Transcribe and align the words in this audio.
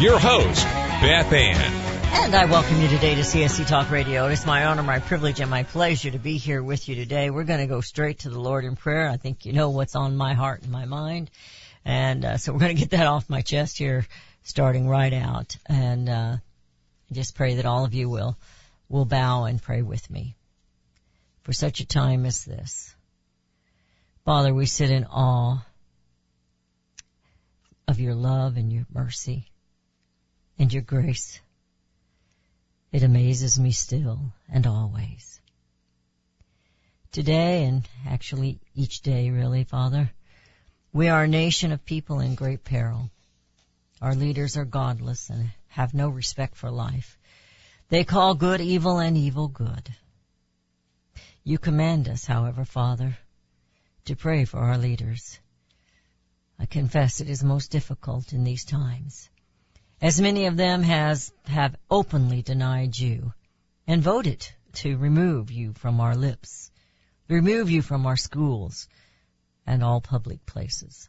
your 0.00 0.18
host, 0.18 0.64
Beth 0.64 1.32
Ann. 1.32 1.72
And 2.12 2.34
I 2.34 2.44
welcome 2.44 2.80
you 2.80 2.86
today 2.86 3.16
to 3.16 3.22
CSC 3.22 3.66
Talk 3.66 3.90
Radio. 3.90 4.28
It's 4.28 4.46
my 4.46 4.66
honor, 4.66 4.84
my 4.84 5.00
privilege, 5.00 5.40
and 5.40 5.50
my 5.50 5.64
pleasure 5.64 6.10
to 6.12 6.20
be 6.20 6.36
here 6.36 6.62
with 6.62 6.88
you 6.88 6.94
today. 6.94 7.30
We're 7.30 7.42
going 7.42 7.58
to 7.58 7.66
go 7.66 7.80
straight 7.80 8.20
to 8.20 8.30
the 8.30 8.38
Lord 8.38 8.64
in 8.64 8.76
prayer. 8.76 9.08
I 9.08 9.16
think 9.16 9.44
you 9.44 9.52
know 9.52 9.70
what's 9.70 9.96
on 9.96 10.16
my 10.16 10.34
heart 10.34 10.62
and 10.62 10.70
my 10.70 10.84
mind. 10.84 11.32
And 11.84 12.24
uh, 12.24 12.36
so 12.36 12.52
we're 12.52 12.60
going 12.60 12.76
to 12.76 12.80
get 12.80 12.90
that 12.90 13.08
off 13.08 13.28
my 13.28 13.42
chest 13.42 13.76
here, 13.76 14.06
starting 14.44 14.88
right 14.88 15.12
out. 15.12 15.56
And 15.66 16.08
uh, 16.08 16.36
just 17.10 17.34
pray 17.34 17.56
that 17.56 17.66
all 17.66 17.84
of 17.84 17.92
you 17.92 18.08
will 18.08 18.38
will 18.88 19.04
bow 19.04 19.44
and 19.44 19.60
pray 19.60 19.82
with 19.82 20.08
me 20.08 20.36
for 21.42 21.52
such 21.52 21.80
a 21.80 21.86
time 21.86 22.24
as 22.24 22.44
this. 22.44 22.94
Father, 24.24 24.54
we 24.54 24.66
sit 24.66 24.90
in 24.90 25.06
awe 25.06 25.64
of 27.88 27.98
your 27.98 28.14
love 28.14 28.56
and 28.56 28.72
your 28.72 28.86
mercy 28.94 29.50
and 30.58 30.72
your 30.72 30.82
grace. 30.82 31.40
It 32.90 33.02
amazes 33.02 33.58
me 33.58 33.72
still 33.72 34.32
and 34.50 34.66
always. 34.66 35.40
Today 37.12 37.64
and 37.64 37.88
actually 38.06 38.60
each 38.74 39.02
day 39.02 39.30
really, 39.30 39.64
Father, 39.64 40.10
we 40.92 41.08
are 41.08 41.24
a 41.24 41.28
nation 41.28 41.72
of 41.72 41.84
people 41.84 42.20
in 42.20 42.34
great 42.34 42.64
peril. 42.64 43.10
Our 44.00 44.14
leaders 44.14 44.56
are 44.56 44.64
godless 44.64 45.28
and 45.30 45.50
have 45.68 45.94
no 45.94 46.08
respect 46.08 46.56
for 46.56 46.70
life. 46.70 47.18
They 47.88 48.04
call 48.04 48.34
good 48.34 48.60
evil 48.60 48.98
and 48.98 49.16
evil 49.16 49.48
good. 49.48 49.94
You 51.44 51.58
command 51.58 52.08
us, 52.08 52.24
however, 52.24 52.64
Father, 52.64 53.16
to 54.04 54.16
pray 54.16 54.44
for 54.44 54.58
our 54.58 54.76
leaders. 54.76 55.38
I 56.58 56.66
confess 56.66 57.20
it 57.20 57.30
is 57.30 57.42
most 57.42 57.70
difficult 57.70 58.32
in 58.32 58.44
these 58.44 58.64
times, 58.64 59.30
as 60.00 60.20
many 60.20 60.46
of 60.46 60.56
them 60.56 60.82
has, 60.82 61.32
have 61.46 61.76
openly 61.90 62.42
denied 62.42 62.98
you 62.98 63.32
and 63.86 64.02
voted 64.02 64.46
to 64.72 64.96
remove 64.96 65.50
you 65.50 65.72
from 65.72 66.00
our 66.00 66.14
lips, 66.14 66.70
remove 67.28 67.70
you 67.70 67.82
from 67.82 68.06
our 68.06 68.16
schools 68.16 68.88
and 69.66 69.82
all 69.82 70.00
public 70.00 70.46
places. 70.46 71.08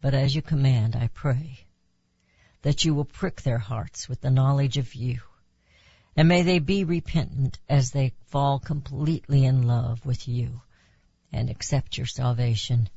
But 0.00 0.14
as 0.14 0.34
you 0.34 0.42
command, 0.42 0.96
I 0.96 1.08
pray 1.08 1.60
that 2.62 2.84
you 2.84 2.94
will 2.94 3.04
prick 3.04 3.42
their 3.42 3.58
hearts 3.58 4.08
with 4.08 4.20
the 4.20 4.30
knowledge 4.30 4.76
of 4.76 4.94
you, 4.94 5.20
and 6.16 6.28
may 6.28 6.42
they 6.42 6.58
be 6.58 6.82
repentant 6.82 7.58
as 7.68 7.92
they 7.92 8.14
fall 8.26 8.58
completely 8.58 9.44
in 9.44 9.62
love 9.62 10.04
with 10.04 10.26
you 10.26 10.62
and 11.32 11.50
accept 11.50 11.96
your 11.96 12.06
salvation 12.06 12.88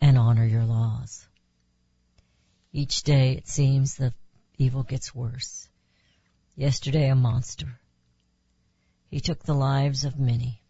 and 0.00 0.16
honor 0.16 0.46
your 0.46 0.64
laws. 0.64 1.26
Each 2.76 3.04
day 3.04 3.36
it 3.36 3.46
seems 3.46 3.94
the 3.94 4.12
evil 4.58 4.82
gets 4.82 5.14
worse. 5.14 5.68
Yesterday 6.56 7.08
a 7.08 7.14
monster. 7.14 7.78
He 9.06 9.20
took 9.20 9.44
the 9.44 9.54
lives 9.54 10.04
of 10.04 10.18
many, 10.18 10.60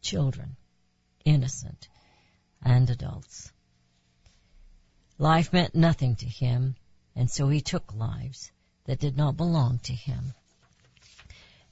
children, 0.00 0.56
innocent, 1.26 1.86
and 2.62 2.88
adults. 2.88 3.52
Life 5.18 5.52
meant 5.52 5.74
nothing 5.74 6.16
to 6.16 6.24
him, 6.24 6.76
and 7.14 7.30
so 7.30 7.50
he 7.50 7.60
took 7.60 7.92
lives 7.92 8.50
that 8.84 8.98
did 8.98 9.18
not 9.18 9.36
belong 9.36 9.80
to 9.80 9.92
him. 9.92 10.32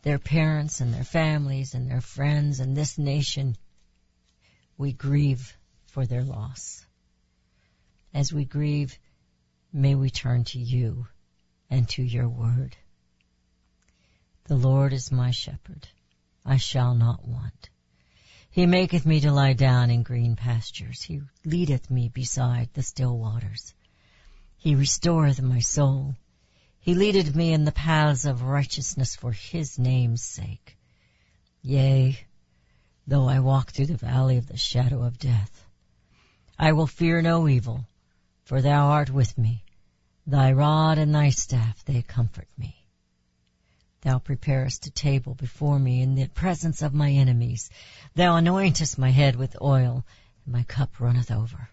Their 0.02 0.18
parents 0.18 0.82
and 0.82 0.92
their 0.92 1.02
families 1.02 1.72
and 1.72 1.90
their 1.90 2.02
friends 2.02 2.60
and 2.60 2.76
this 2.76 2.98
nation, 2.98 3.56
we 4.76 4.92
grieve 4.92 5.56
for 5.86 6.04
their 6.04 6.24
loss. 6.24 6.84
As 8.12 8.34
we 8.34 8.44
grieve, 8.44 8.98
may 9.76 9.94
we 9.94 10.08
turn 10.08 10.42
to 10.42 10.58
you 10.58 11.06
and 11.68 11.86
to 11.86 12.02
your 12.02 12.26
word. 12.26 12.74
The 14.44 14.56
Lord 14.56 14.94
is 14.94 15.12
my 15.12 15.32
shepherd. 15.32 15.86
I 16.46 16.56
shall 16.56 16.94
not 16.94 17.28
want. 17.28 17.68
He 18.48 18.64
maketh 18.64 19.04
me 19.04 19.20
to 19.20 19.30
lie 19.30 19.52
down 19.52 19.90
in 19.90 20.02
green 20.02 20.34
pastures. 20.34 21.02
He 21.02 21.20
leadeth 21.44 21.90
me 21.90 22.08
beside 22.08 22.70
the 22.72 22.82
still 22.82 23.18
waters. 23.18 23.74
He 24.56 24.74
restoreth 24.74 25.42
my 25.42 25.58
soul. 25.58 26.16
He 26.80 26.94
leadeth 26.94 27.34
me 27.34 27.52
in 27.52 27.66
the 27.66 27.72
paths 27.72 28.24
of 28.24 28.40
righteousness 28.40 29.14
for 29.14 29.32
his 29.32 29.78
name's 29.78 30.22
sake. 30.22 30.78
Yea, 31.60 32.18
though 33.06 33.28
I 33.28 33.40
walk 33.40 33.72
through 33.72 33.86
the 33.86 33.98
valley 33.98 34.38
of 34.38 34.46
the 34.46 34.56
shadow 34.56 35.02
of 35.02 35.18
death, 35.18 35.66
I 36.58 36.72
will 36.72 36.86
fear 36.86 37.20
no 37.20 37.46
evil, 37.46 37.84
for 38.44 38.62
thou 38.62 38.86
art 38.86 39.10
with 39.10 39.36
me. 39.36 39.64
Thy 40.26 40.52
rod 40.52 40.98
and 40.98 41.14
thy 41.14 41.30
staff, 41.30 41.84
they 41.84 42.02
comfort 42.02 42.48
me. 42.58 42.84
Thou 44.00 44.18
preparest 44.18 44.86
a 44.86 44.90
table 44.90 45.34
before 45.34 45.78
me 45.78 46.02
in 46.02 46.16
the 46.16 46.26
presence 46.28 46.82
of 46.82 46.92
my 46.92 47.10
enemies. 47.10 47.70
Thou 48.14 48.36
anointest 48.36 48.98
my 48.98 49.10
head 49.10 49.36
with 49.36 49.60
oil, 49.62 50.04
and 50.44 50.52
my 50.52 50.64
cup 50.64 50.98
runneth 50.98 51.30
over. 51.30 51.68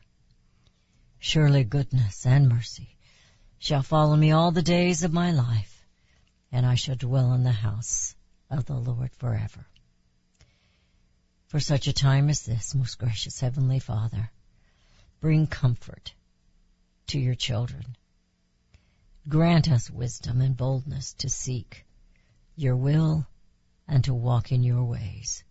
Surely 1.17 1.63
goodness 1.63 2.25
and 2.25 2.47
mercy 2.47 2.97
shall 3.57 3.81
follow 3.81 4.15
me 4.15 4.31
all 4.31 4.51
the 4.51 4.61
days 4.61 5.03
of 5.03 5.13
my 5.13 5.31
life, 5.31 5.85
and 6.51 6.65
I 6.65 6.75
shall 6.75 6.95
dwell 6.95 7.33
in 7.33 7.43
the 7.43 7.51
house 7.51 8.15
of 8.49 8.65
the 8.65 8.75
Lord 8.75 9.15
forever. 9.15 9.65
For 11.47 11.59
such 11.59 11.87
a 11.87 11.93
time 11.93 12.29
as 12.29 12.43
this, 12.43 12.75
most 12.75 12.99
gracious 12.99 13.39
Heavenly 13.39 13.79
Father, 13.79 14.31
bring 15.21 15.47
comfort 15.47 16.13
to 17.07 17.19
your 17.19 17.35
children. 17.35 17.95
Grant 19.27 19.71
us 19.71 19.89
wisdom 19.89 20.41
and 20.41 20.57
boldness 20.57 21.13
to 21.13 21.29
seek 21.29 21.85
your 22.55 22.75
will 22.75 23.25
and 23.87 24.03
to 24.03 24.13
walk 24.13 24.51
in 24.51 24.63
your 24.63 24.83
ways. 24.83 25.43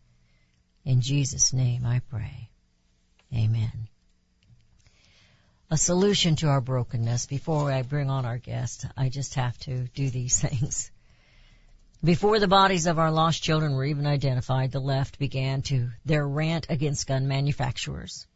In 0.84 1.00
Jesus' 1.00 1.52
name 1.52 1.86
I 1.86 2.00
pray. 2.00 2.50
Amen. 3.34 3.88
A 5.70 5.78
solution 5.78 6.36
to 6.36 6.48
our 6.48 6.60
brokenness. 6.60 7.26
Before 7.26 7.72
I 7.72 7.80
bring 7.80 8.10
on 8.10 8.26
our 8.26 8.36
guest, 8.36 8.84
I 8.94 9.08
just 9.08 9.34
have 9.34 9.56
to 9.60 9.88
do 9.88 10.10
these 10.10 10.38
things. 10.48 10.90
Before 12.04 12.38
the 12.38 12.48
bodies 12.48 12.86
of 12.86 12.98
our 12.98 13.10
lost 13.10 13.42
children 13.42 13.74
were 13.74 13.84
even 13.84 14.06
identified, 14.06 14.72
the 14.72 14.80
left 14.80 15.18
began 15.18 15.62
to 15.62 15.88
their 16.04 16.26
rant 16.26 16.66
against 16.68 17.06
gun 17.06 17.26
manufacturers. 17.26 18.26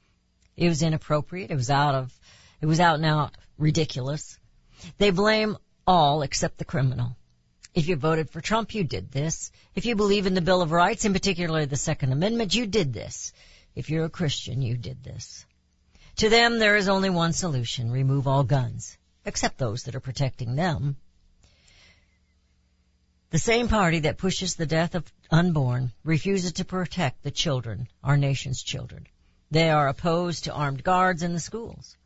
It 0.56 0.68
was 0.68 0.82
inappropriate. 0.82 1.50
It 1.50 1.56
was 1.56 1.68
out 1.68 1.94
of, 1.94 2.18
it 2.62 2.66
was 2.66 2.80
out 2.80 2.94
and 2.94 3.04
out 3.04 3.36
ridiculous. 3.58 4.38
They 4.98 5.10
blame 5.10 5.56
all 5.86 6.22
except 6.22 6.58
the 6.58 6.64
criminal. 6.64 7.16
If 7.74 7.88
you 7.88 7.96
voted 7.96 8.30
for 8.30 8.40
Trump, 8.40 8.74
you 8.74 8.84
did 8.84 9.10
this. 9.10 9.50
If 9.74 9.84
you 9.84 9.96
believe 9.96 10.26
in 10.26 10.34
the 10.34 10.40
Bill 10.40 10.62
of 10.62 10.72
Rights, 10.72 11.04
in 11.04 11.12
particular 11.12 11.66
the 11.66 11.76
Second 11.76 12.12
Amendment, 12.12 12.54
you 12.54 12.66
did 12.66 12.92
this. 12.92 13.32
If 13.74 13.90
you're 13.90 14.06
a 14.06 14.10
Christian, 14.10 14.62
you 14.62 14.76
did 14.76 15.04
this. 15.04 15.44
To 16.16 16.30
them, 16.30 16.58
there 16.58 16.76
is 16.76 16.88
only 16.88 17.10
one 17.10 17.34
solution. 17.34 17.90
Remove 17.90 18.26
all 18.26 18.44
guns. 18.44 18.96
Except 19.26 19.58
those 19.58 19.82
that 19.82 19.94
are 19.94 20.00
protecting 20.00 20.56
them. 20.56 20.96
The 23.30 23.38
same 23.38 23.68
party 23.68 24.00
that 24.00 24.18
pushes 24.18 24.54
the 24.54 24.66
death 24.66 24.94
of 24.94 25.12
unborn 25.30 25.92
refuses 26.04 26.52
to 26.54 26.64
protect 26.64 27.22
the 27.22 27.30
children, 27.30 27.88
our 28.02 28.16
nation's 28.16 28.62
children. 28.62 29.06
They 29.50 29.68
are 29.68 29.88
opposed 29.88 30.44
to 30.44 30.54
armed 30.54 30.82
guards 30.82 31.22
in 31.22 31.34
the 31.34 31.40
schools. 31.40 31.96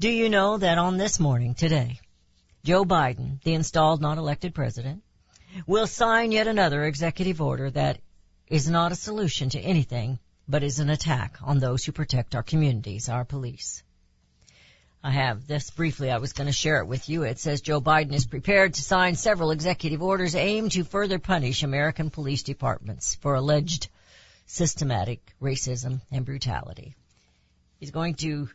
Do 0.00 0.08
you 0.08 0.30
know 0.30 0.56
that 0.56 0.78
on 0.78 0.96
this 0.96 1.20
morning, 1.20 1.52
today, 1.52 2.00
Joe 2.64 2.86
Biden, 2.86 3.42
the 3.42 3.52
installed 3.52 4.00
not 4.00 4.16
elected 4.16 4.54
president, 4.54 5.02
will 5.66 5.86
sign 5.86 6.32
yet 6.32 6.46
another 6.46 6.84
executive 6.84 7.42
order 7.42 7.70
that 7.72 7.98
is 8.46 8.66
not 8.66 8.92
a 8.92 8.96
solution 8.96 9.50
to 9.50 9.60
anything, 9.60 10.18
but 10.48 10.62
is 10.62 10.78
an 10.78 10.88
attack 10.88 11.36
on 11.42 11.58
those 11.58 11.84
who 11.84 11.92
protect 11.92 12.34
our 12.34 12.42
communities, 12.42 13.10
our 13.10 13.26
police. 13.26 13.82
I 15.04 15.10
have 15.10 15.46
this 15.46 15.68
briefly. 15.70 16.10
I 16.10 16.16
was 16.16 16.32
going 16.32 16.46
to 16.46 16.52
share 16.54 16.78
it 16.80 16.86
with 16.86 17.10
you. 17.10 17.24
It 17.24 17.38
says 17.38 17.60
Joe 17.60 17.82
Biden 17.82 18.14
is 18.14 18.24
prepared 18.24 18.72
to 18.72 18.82
sign 18.82 19.16
several 19.16 19.50
executive 19.50 20.00
orders 20.00 20.34
aimed 20.34 20.72
to 20.72 20.84
further 20.84 21.18
punish 21.18 21.62
American 21.62 22.08
police 22.08 22.42
departments 22.42 23.16
for 23.16 23.34
alleged 23.34 23.90
systematic 24.46 25.20
racism 25.42 26.00
and 26.10 26.24
brutality. 26.24 26.94
He's 27.78 27.90
going 27.90 28.14
to 28.14 28.48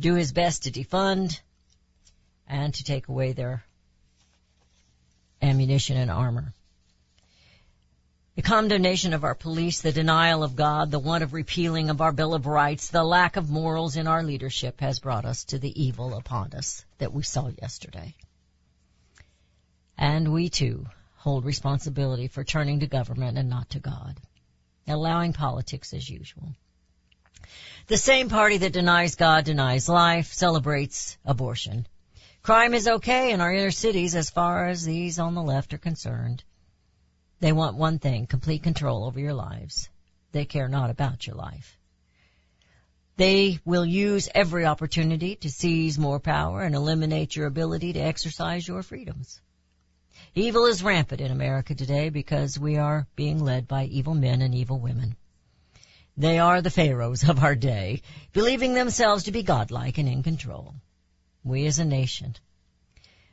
do 0.00 0.14
his 0.14 0.32
best 0.32 0.64
to 0.64 0.70
defund 0.70 1.40
and 2.48 2.74
to 2.74 2.84
take 2.84 3.08
away 3.08 3.32
their 3.32 3.64
ammunition 5.40 5.96
and 5.96 6.10
armor. 6.10 6.52
The 8.36 8.42
condemnation 8.42 9.12
of 9.12 9.24
our 9.24 9.34
police, 9.34 9.82
the 9.82 9.92
denial 9.92 10.42
of 10.42 10.56
God, 10.56 10.90
the 10.90 10.98
want 10.98 11.22
of 11.22 11.34
repealing 11.34 11.90
of 11.90 12.00
our 12.00 12.12
Bill 12.12 12.32
of 12.32 12.46
Rights, 12.46 12.88
the 12.88 13.04
lack 13.04 13.36
of 13.36 13.50
morals 13.50 13.96
in 13.96 14.06
our 14.06 14.22
leadership 14.22 14.80
has 14.80 14.98
brought 14.98 15.24
us 15.24 15.44
to 15.44 15.58
the 15.58 15.82
evil 15.82 16.14
upon 16.14 16.54
us 16.54 16.84
that 16.98 17.12
we 17.12 17.22
saw 17.22 17.50
yesterday. 17.60 18.14
And 19.98 20.32
we 20.32 20.48
too 20.48 20.86
hold 21.16 21.44
responsibility 21.44 22.28
for 22.28 22.42
turning 22.42 22.80
to 22.80 22.86
government 22.86 23.36
and 23.36 23.50
not 23.50 23.68
to 23.70 23.78
God, 23.78 24.16
allowing 24.88 25.34
politics 25.34 25.92
as 25.92 26.08
usual. 26.08 26.54
The 27.86 27.96
same 27.96 28.28
party 28.28 28.58
that 28.58 28.72
denies 28.72 29.16
God 29.16 29.44
denies 29.44 29.88
life, 29.88 30.32
celebrates 30.32 31.18
abortion. 31.24 31.86
Crime 32.42 32.72
is 32.72 32.88
okay 32.88 33.32
in 33.32 33.40
our 33.40 33.52
inner 33.52 33.70
cities 33.70 34.14
as 34.14 34.30
far 34.30 34.68
as 34.68 34.84
these 34.84 35.18
on 35.18 35.34
the 35.34 35.42
left 35.42 35.74
are 35.74 35.78
concerned. 35.78 36.42
They 37.40 37.52
want 37.52 37.76
one 37.76 37.98
thing, 37.98 38.26
complete 38.26 38.62
control 38.62 39.04
over 39.04 39.18
your 39.18 39.34
lives. 39.34 39.88
They 40.32 40.44
care 40.44 40.68
not 40.68 40.90
about 40.90 41.26
your 41.26 41.36
life. 41.36 41.76
They 43.16 43.58
will 43.64 43.84
use 43.84 44.28
every 44.34 44.64
opportunity 44.64 45.36
to 45.36 45.50
seize 45.50 45.98
more 45.98 46.20
power 46.20 46.62
and 46.62 46.74
eliminate 46.74 47.36
your 47.36 47.46
ability 47.46 47.92
to 47.94 48.00
exercise 48.00 48.66
your 48.66 48.82
freedoms. 48.82 49.40
Evil 50.34 50.66
is 50.66 50.82
rampant 50.82 51.20
in 51.20 51.30
America 51.30 51.74
today 51.74 52.08
because 52.08 52.58
we 52.58 52.76
are 52.76 53.06
being 53.16 53.42
led 53.44 53.66
by 53.66 53.84
evil 53.84 54.14
men 54.14 54.40
and 54.40 54.54
evil 54.54 54.78
women. 54.78 55.16
They 56.20 56.38
are 56.38 56.60
the 56.60 56.68
pharaohs 56.68 57.26
of 57.26 57.42
our 57.42 57.54
day, 57.54 58.02
believing 58.34 58.74
themselves 58.74 59.24
to 59.24 59.32
be 59.32 59.42
godlike 59.42 59.96
and 59.96 60.06
in 60.06 60.22
control. 60.22 60.74
We 61.42 61.64
as 61.64 61.78
a 61.78 61.84
nation, 61.86 62.36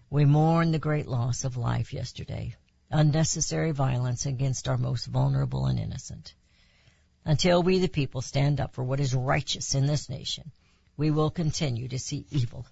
we 0.10 0.24
mourn 0.24 0.72
the 0.72 0.80
great 0.80 1.06
loss 1.06 1.44
of 1.44 1.58
life 1.58 1.92
yesterday, 1.92 2.56
unnecessary 2.90 3.72
violence 3.72 4.26
against 4.26 4.70
our 4.70 4.78
most 4.78 5.06
vulnerable 5.06 5.66
and 5.66 5.78
innocent. 5.78 6.34
Until 7.26 7.62
we 7.62 7.80
the 7.80 7.90
people 7.90 8.22
stand 8.22 8.62
up 8.62 8.74
for 8.74 8.86
what 8.86 9.02
is 9.02 9.14
righteous 9.14 9.76
in 9.76 9.86
this 9.86 10.08
nation, 10.08 10.54
we 10.96 11.12
will 11.12 11.30
continue 11.30 11.90
to 11.90 12.00
see 12.00 12.26
evil 12.32 12.66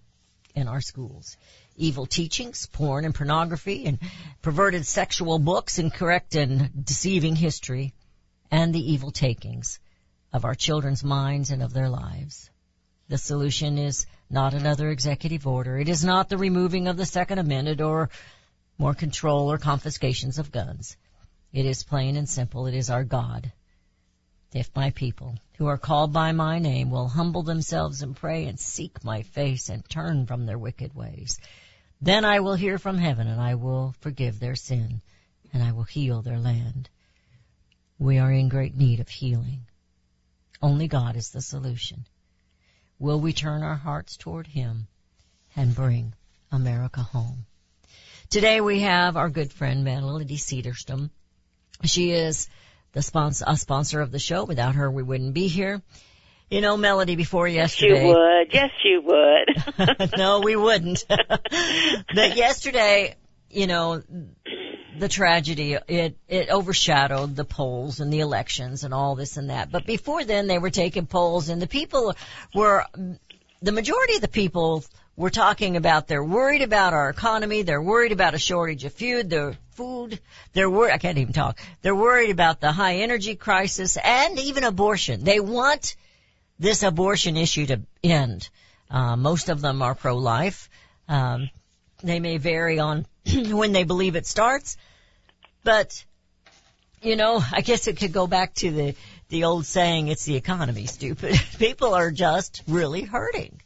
in 0.56 0.70
our 0.70 0.80
schools. 0.80 1.36
Evil 1.76 2.06
teachings, 2.06 2.68
porn 2.68 3.04
and 3.04 3.14
pornography, 3.14 3.86
and 3.86 4.00
perverted 4.42 4.86
sexual 4.86 5.40
books, 5.40 5.78
incorrect 5.78 6.36
and 6.36 6.86
deceiving 6.86 7.36
history, 7.36 7.94
and 8.50 8.74
the 8.74 8.94
evil 8.94 9.12
takings 9.12 9.78
of 10.36 10.44
our 10.44 10.54
children's 10.54 11.02
minds 11.02 11.50
and 11.50 11.64
of 11.64 11.72
their 11.72 11.88
lives. 11.88 12.50
The 13.08 13.18
solution 13.18 13.78
is 13.78 14.06
not 14.30 14.54
another 14.54 14.90
executive 14.90 15.48
order. 15.48 15.78
It 15.78 15.88
is 15.88 16.04
not 16.04 16.28
the 16.28 16.38
removing 16.38 16.90
of 16.90 16.98
the 16.98 17.06
Second 17.06 17.40
Amendment 17.40 17.80
or 17.80 18.10
more 18.78 18.94
control 18.94 19.50
or 19.50 19.58
confiscations 19.58 20.38
of 20.38 20.52
guns. 20.52 20.98
It 21.54 21.66
is 21.66 21.84
plain 21.84 22.18
and 22.18 22.28
simple. 22.28 22.68
It 22.68 22.76
is 22.76 22.90
our 22.90 23.06
God. 23.06 23.54
If 24.54 24.76
my 24.76 24.90
people 24.90 25.36
who 25.58 25.68
are 25.68 25.78
called 25.78 26.12
by 26.12 26.34
my 26.34 26.60
name 26.60 26.90
will 26.90 27.08
humble 27.08 27.44
themselves 27.44 28.02
and 28.02 28.14
pray 28.14 28.46
and 28.46 28.60
seek 28.60 29.06
my 29.06 29.22
face 29.22 29.70
and 29.70 29.88
turn 29.88 30.26
from 30.26 30.46
their 30.46 30.58
wicked 30.58 30.94
ways, 30.94 31.40
then 32.02 32.26
I 32.26 32.42
will 32.42 32.56
hear 32.56 32.78
from 32.78 32.98
heaven 32.98 33.28
and 33.28 33.40
I 33.40 33.56
will 33.56 33.96
forgive 34.02 34.42
their 34.42 34.56
sin 34.56 35.02
and 35.54 35.64
I 35.64 35.72
will 35.72 35.84
heal 35.84 36.22
their 36.22 36.40
land. 36.40 36.90
We 37.98 38.18
are 38.18 38.32
in 38.32 38.50
great 38.50 38.76
need 38.76 39.00
of 39.00 39.08
healing. 39.08 39.62
Only 40.62 40.88
God 40.88 41.16
is 41.16 41.30
the 41.30 41.42
solution. 41.42 42.06
Will 43.00 43.20
we 43.20 43.34
turn 43.34 43.64
our 43.64 43.76
hearts 43.76 44.18
toward 44.18 44.48
Him 44.48 44.88
and 45.56 45.76
bring 45.76 46.14
America 46.52 47.02
home? 47.02 47.46
Today 48.30 48.62
we 48.62 48.82
have 48.82 49.18
our 49.18 49.30
good 49.30 49.52
friend 49.52 49.84
Melody 49.84 50.38
Cedarstrom. 50.38 51.10
She 51.84 52.12
is 52.12 52.50
the 52.94 53.02
sponsor, 53.02 53.46
a 53.48 53.58
sponsor 53.58 54.02
of 54.02 54.12
the 54.12 54.20
show. 54.20 54.46
Without 54.46 54.76
her, 54.76 54.90
we 54.90 55.04
wouldn't 55.04 55.34
be 55.34 55.48
here. 55.48 55.82
You 56.50 56.62
know, 56.62 56.78
Melody, 56.78 57.16
before 57.16 57.48
yesterday. 57.48 58.08
You 58.08 58.08
would. 58.08 58.54
Yes, 58.54 58.72
you 58.84 59.02
would. 59.02 60.12
no, 60.18 60.40
we 60.42 60.56
wouldn't. 60.56 61.04
but 61.10 62.36
yesterday, 62.36 63.16
you 63.50 63.68
know, 63.68 64.02
the 65.00 65.10
tragedy, 65.10 65.78
it, 65.88 66.18
it 66.28 66.50
overshadowed 66.50 67.36
the 67.36 67.46
polls 67.46 68.00
and 68.00 68.12
the 68.12 68.20
elections 68.20 68.84
and 68.84 68.94
all 68.94 69.16
this 69.16 69.38
and 69.38 69.50
that. 69.50 69.72
But 69.72 69.86
before 69.86 70.24
then, 70.24 70.48
they 70.48 70.58
were 70.58 70.70
taking 70.70 71.06
polls 71.06 71.50
and 71.50 71.62
the 71.62 71.68
people 71.68 72.16
were, 72.54 72.86
the 73.62 73.72
majority 73.72 74.16
of 74.16 74.22
the 74.22 74.28
people 74.28 74.84
were 75.16 75.30
talking 75.30 75.78
about 75.78 76.08
they're 76.08 76.24
worried 76.24 76.62
about 76.62 76.94
our 76.94 77.10
economy, 77.10 77.62
they're 77.62 77.82
worried 77.82 78.12
about 78.12 78.34
a 78.34 78.40
shortage 78.40 78.84
of 78.84 78.94
food, 78.94 79.30
the 79.30 79.58
food, 79.72 80.20
they're 80.54 80.70
worried, 80.70 80.94
I 80.94 80.98
can't 80.98 81.18
even 81.18 81.34
talk, 81.34 81.60
they're 81.82 81.96
worried 81.96 82.32
about 82.32 82.60
the 82.60 82.72
high 82.72 82.98
energy 82.98 83.36
crisis 83.36 83.98
and 83.98 84.40
even 84.40 84.64
abortion. 84.64 85.24
They 85.24 85.40
want 85.40 85.96
this 86.60 86.84
abortion 86.84 87.38
issue 87.38 87.66
to 87.68 87.82
end. 88.04 88.50
Uh, 88.90 89.16
most 89.16 89.50
of 89.50 89.62
them 89.62 89.82
are 89.82 89.96
pro-life. 89.96 90.70
Um, 91.08 91.50
they 92.08 92.20
may 92.20 92.38
vary 92.38 92.80
on 92.80 93.06
when 93.52 93.72
they 93.72 93.84
believe 93.84 94.16
it 94.16 94.26
starts, 94.26 94.78
but 95.64 96.04
you 97.02 97.16
know, 97.16 97.42
I 97.52 97.62
guess 97.62 97.88
it 97.88 97.98
could 97.98 98.14
go 98.14 98.28
back 98.28 98.56
to 98.56 98.72
the 98.72 98.96
the 99.30 99.44
old 99.46 99.66
saying, 99.66 100.08
"It's 100.08 100.26
the 100.26 100.36
economy, 100.36 100.86
stupid." 100.86 101.40
People 101.60 101.94
are 101.94 102.12
just 102.12 102.64
really 102.68 103.04
hurting. 103.04 103.62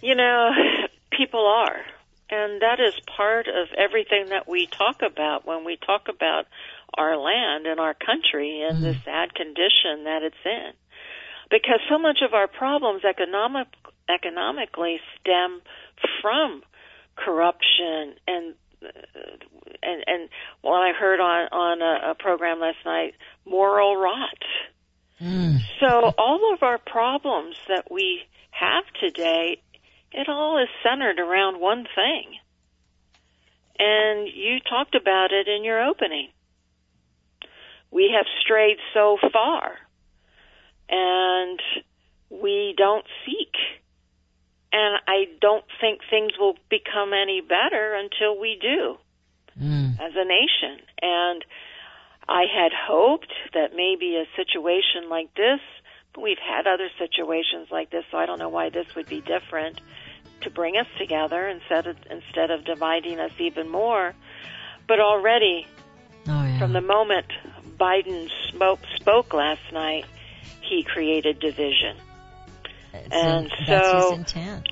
You 0.00 0.16
know, 0.16 0.50
people 1.16 1.46
are. 1.46 1.80
And 2.28 2.62
that 2.62 2.80
is 2.80 2.94
part 3.16 3.46
of 3.46 3.68
everything 3.76 4.30
that 4.30 4.48
we 4.48 4.66
talk 4.66 5.02
about 5.02 5.46
when 5.46 5.64
we 5.64 5.76
talk 5.76 6.08
about 6.08 6.46
our 6.94 7.16
land 7.16 7.66
and 7.66 7.78
our 7.78 7.94
country 7.94 8.66
and 8.68 8.82
the 8.82 8.94
mm-hmm. 8.94 9.04
sad 9.04 9.34
condition 9.34 10.04
that 10.04 10.22
it's 10.22 10.44
in. 10.44 10.72
Because 11.50 11.80
so 11.90 11.98
much 11.98 12.18
of 12.26 12.32
our 12.32 12.48
problems 12.48 13.04
economic, 13.04 13.68
economically 14.08 15.00
stem 15.20 15.60
from 16.20 16.62
corruption 17.16 18.14
and 18.26 18.54
and 19.82 20.04
and 20.06 20.28
what 20.60 20.80
I 20.80 20.92
heard 20.92 21.20
on 21.20 21.48
on 21.52 21.82
a, 21.82 22.10
a 22.10 22.14
program 22.14 22.60
last 22.60 22.78
night, 22.84 23.14
moral 23.44 23.96
rot. 23.96 24.42
Hmm. 25.18 25.56
So 25.80 26.14
all 26.18 26.52
of 26.52 26.62
our 26.62 26.78
problems 26.78 27.56
that 27.68 27.90
we 27.90 28.22
have 28.50 28.84
today 29.00 29.62
it 30.12 30.28
all 30.28 30.58
is 30.62 30.68
centered 30.82 31.18
around 31.18 31.60
one 31.60 31.86
thing. 31.94 32.36
And 33.78 34.28
you 34.28 34.58
talked 34.60 34.94
about 34.94 35.32
it 35.32 35.48
in 35.48 35.64
your 35.64 35.82
opening. 35.82 36.28
We 37.90 38.14
have 38.16 38.26
strayed 38.40 38.76
so 38.94 39.18
far 39.32 39.78
and 40.88 41.60
we 42.30 42.74
don't 42.76 43.06
seek. 43.24 43.54
And 44.72 45.00
I 45.06 45.24
don't 45.40 45.64
think 45.82 46.00
things 46.08 46.32
will 46.38 46.54
become 46.70 47.10
any 47.12 47.40
better 47.42 47.94
until 47.94 48.38
we 48.40 48.56
do 48.60 48.96
Mm. 49.60 50.00
as 50.00 50.12
a 50.16 50.24
nation. 50.24 50.80
And 51.02 51.44
I 52.26 52.44
had 52.58 52.72
hoped 52.72 53.32
that 53.52 53.74
maybe 53.76 54.16
a 54.16 54.24
situation 54.36 55.10
like 55.10 55.34
this, 55.34 55.60
we've 56.16 56.38
had 56.38 56.66
other 56.66 56.88
situations 56.98 57.66
like 57.70 57.90
this, 57.90 58.04
so 58.10 58.16
I 58.16 58.24
don't 58.26 58.38
know 58.38 58.48
why 58.48 58.70
this 58.70 58.86
would 58.94 59.08
be 59.08 59.20
different, 59.20 59.80
to 60.42 60.48
bring 60.50 60.76
us 60.78 60.86
together 60.98 61.46
instead 61.48 61.86
of, 61.86 61.96
instead 62.10 62.50
of 62.50 62.64
dividing 62.64 63.20
us 63.20 63.32
even 63.38 63.68
more. 63.68 64.14
But 64.88 65.00
already, 65.00 65.66
Oh 66.28 66.44
yeah. 66.44 66.58
from 66.58 66.72
the 66.72 66.80
moment 66.80 67.26
Biden 67.78 68.28
spoke, 68.48 68.80
spoke 69.00 69.34
last 69.34 69.66
night, 69.72 70.06
he 70.62 70.82
created 70.82 71.40
division. 71.40 71.96
It's 72.94 73.08
and 73.12 73.46
in- 73.46 73.50
that's 73.66 73.92
his 73.92 74.02
so- 74.04 74.14
intent. 74.14 74.71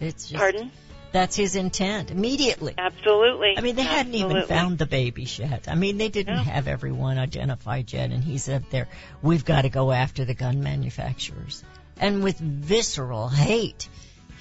It's 0.00 0.28
just, 0.28 0.38
Pardon? 0.38 0.70
That's 1.12 1.36
his 1.36 1.56
intent 1.56 2.10
immediately. 2.10 2.74
Absolutely. 2.76 3.54
I 3.56 3.60
mean, 3.62 3.76
they 3.76 3.82
hadn't 3.82 4.14
even 4.14 4.42
found 4.46 4.76
the 4.76 4.86
babies 4.86 5.38
yet. 5.38 5.66
I 5.68 5.74
mean, 5.74 5.96
they 5.96 6.08
didn't 6.08 6.34
No. 6.36 6.42
have 6.42 6.68
everyone 6.68 7.16
identified 7.18 7.90
yet, 7.92 8.10
and 8.10 8.22
he 8.22 8.36
said 8.38 8.64
there, 8.70 8.88
we've 9.22 9.44
got 9.44 9.62
to 9.62 9.70
go 9.70 9.92
after 9.92 10.24
the 10.24 10.34
gun 10.34 10.62
manufacturers. 10.62 11.64
And 11.98 12.22
with 12.22 12.38
visceral 12.38 13.28
hate, 13.28 13.88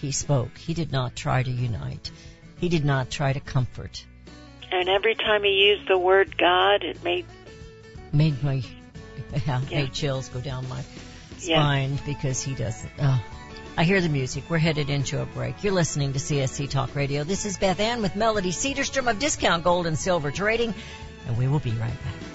he 0.01 0.11
spoke. 0.11 0.57
He 0.57 0.73
did 0.73 0.91
not 0.91 1.15
try 1.15 1.43
to 1.43 1.49
unite. 1.51 2.11
He 2.59 2.67
did 2.67 2.83
not 2.83 3.09
try 3.09 3.31
to 3.31 3.39
comfort. 3.39 4.03
And 4.71 4.89
every 4.89 5.15
time 5.15 5.43
he 5.43 5.67
used 5.69 5.87
the 5.87 5.97
word 5.97 6.37
God, 6.37 6.83
it 6.83 7.01
made 7.03 7.25
Made 8.11 8.43
my, 8.43 8.63
yeah, 9.45 9.61
Yeah. 9.69 9.81
made 9.83 9.93
chills 9.93 10.27
go 10.29 10.41
down 10.41 10.67
my 10.67 10.81
Yeah. 11.41 11.59
spine 11.61 11.99
because 12.05 12.41
he 12.41 12.53
doesn't. 12.55 12.91
Oh. 12.99 13.23
I 13.77 13.83
hear 13.83 13.99
the 13.99 14.07
music. 14.07 14.45
We're 14.49 14.57
headed 14.57 14.89
into 14.89 15.21
a 15.21 15.25
break. 15.25 15.61
You're 15.61 15.73
listening 15.73 16.13
to 16.13 16.19
CSC 16.19 16.69
Talk 16.69 16.95
Radio. 16.95 17.25
This 17.25 17.45
is 17.45 17.57
Beth 17.57 17.81
Ann 17.81 18.01
with 18.01 18.15
Melody 18.15 18.51
Cedarstrom 18.51 19.11
of 19.11 19.19
Discount 19.19 19.65
Gold 19.65 19.85
and 19.85 19.99
Silver 19.99 20.31
Trading, 20.31 20.73
and 21.27 21.37
we 21.37 21.49
will 21.49 21.59
be 21.59 21.71
right 21.71 22.03
back. 22.03 22.34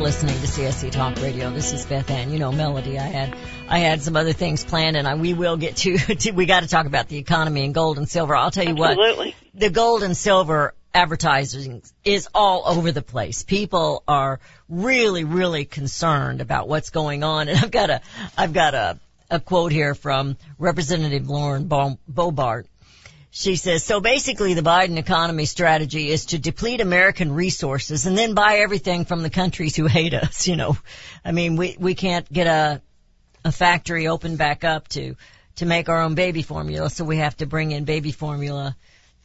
listening 0.00 0.36
to 0.40 0.46
CSC 0.46 0.92
Talk 0.92 1.20
Radio. 1.20 1.50
This 1.50 1.72
is 1.72 1.84
Beth 1.84 2.08
Ann. 2.10 2.30
You 2.30 2.38
know, 2.38 2.52
Melody. 2.52 2.98
I 2.98 3.06
had, 3.06 3.36
I 3.68 3.80
had 3.80 4.00
some 4.00 4.16
other 4.16 4.32
things 4.32 4.64
planned, 4.64 4.96
and 4.96 5.08
I, 5.08 5.16
we 5.16 5.34
will 5.34 5.56
get 5.56 5.76
to. 5.78 5.98
to 6.14 6.30
we 6.30 6.46
got 6.46 6.62
to 6.62 6.68
talk 6.68 6.86
about 6.86 7.08
the 7.08 7.16
economy 7.16 7.64
and 7.64 7.74
gold 7.74 7.98
and 7.98 8.08
silver. 8.08 8.36
I'll 8.36 8.52
tell 8.52 8.66
you 8.66 8.76
what. 8.76 8.92
Absolutely. 8.92 9.34
The 9.54 9.70
gold 9.70 10.04
and 10.04 10.16
silver 10.16 10.74
advertising 10.94 11.82
is 12.04 12.28
all 12.32 12.62
over 12.66 12.92
the 12.92 13.02
place. 13.02 13.42
People 13.42 14.04
are 14.06 14.38
really, 14.68 15.24
really 15.24 15.64
concerned 15.64 16.40
about 16.40 16.68
what's 16.68 16.90
going 16.90 17.24
on, 17.24 17.48
and 17.48 17.58
I've 17.62 17.72
got 17.72 17.90
a, 17.90 18.00
I've 18.36 18.52
got 18.52 18.74
a, 18.74 19.00
a 19.30 19.40
quote 19.40 19.72
here 19.72 19.94
from 19.94 20.36
Representative 20.58 21.28
Lauren 21.28 21.66
Bo- 21.66 21.98
Boebert. 22.10 22.66
She 23.38 23.54
says, 23.54 23.84
so 23.84 24.00
basically 24.00 24.54
the 24.54 24.62
Biden 24.62 24.96
economy 24.96 25.44
strategy 25.44 26.10
is 26.10 26.26
to 26.26 26.40
deplete 26.40 26.80
American 26.80 27.30
resources 27.30 28.04
and 28.04 28.18
then 28.18 28.34
buy 28.34 28.56
everything 28.56 29.04
from 29.04 29.22
the 29.22 29.30
countries 29.30 29.76
who 29.76 29.86
hate 29.86 30.12
us, 30.12 30.48
you 30.48 30.56
know. 30.56 30.76
I 31.24 31.30
mean, 31.30 31.54
we, 31.54 31.76
we 31.78 31.94
can't 31.94 32.30
get 32.32 32.48
a, 32.48 32.82
a 33.44 33.52
factory 33.52 34.08
open 34.08 34.34
back 34.34 34.64
up 34.64 34.88
to, 34.88 35.14
to 35.54 35.66
make 35.66 35.88
our 35.88 36.02
own 36.02 36.16
baby 36.16 36.42
formula, 36.42 36.90
so 36.90 37.04
we 37.04 37.18
have 37.18 37.36
to 37.36 37.46
bring 37.46 37.70
in 37.70 37.84
baby 37.84 38.10
formula 38.10 38.74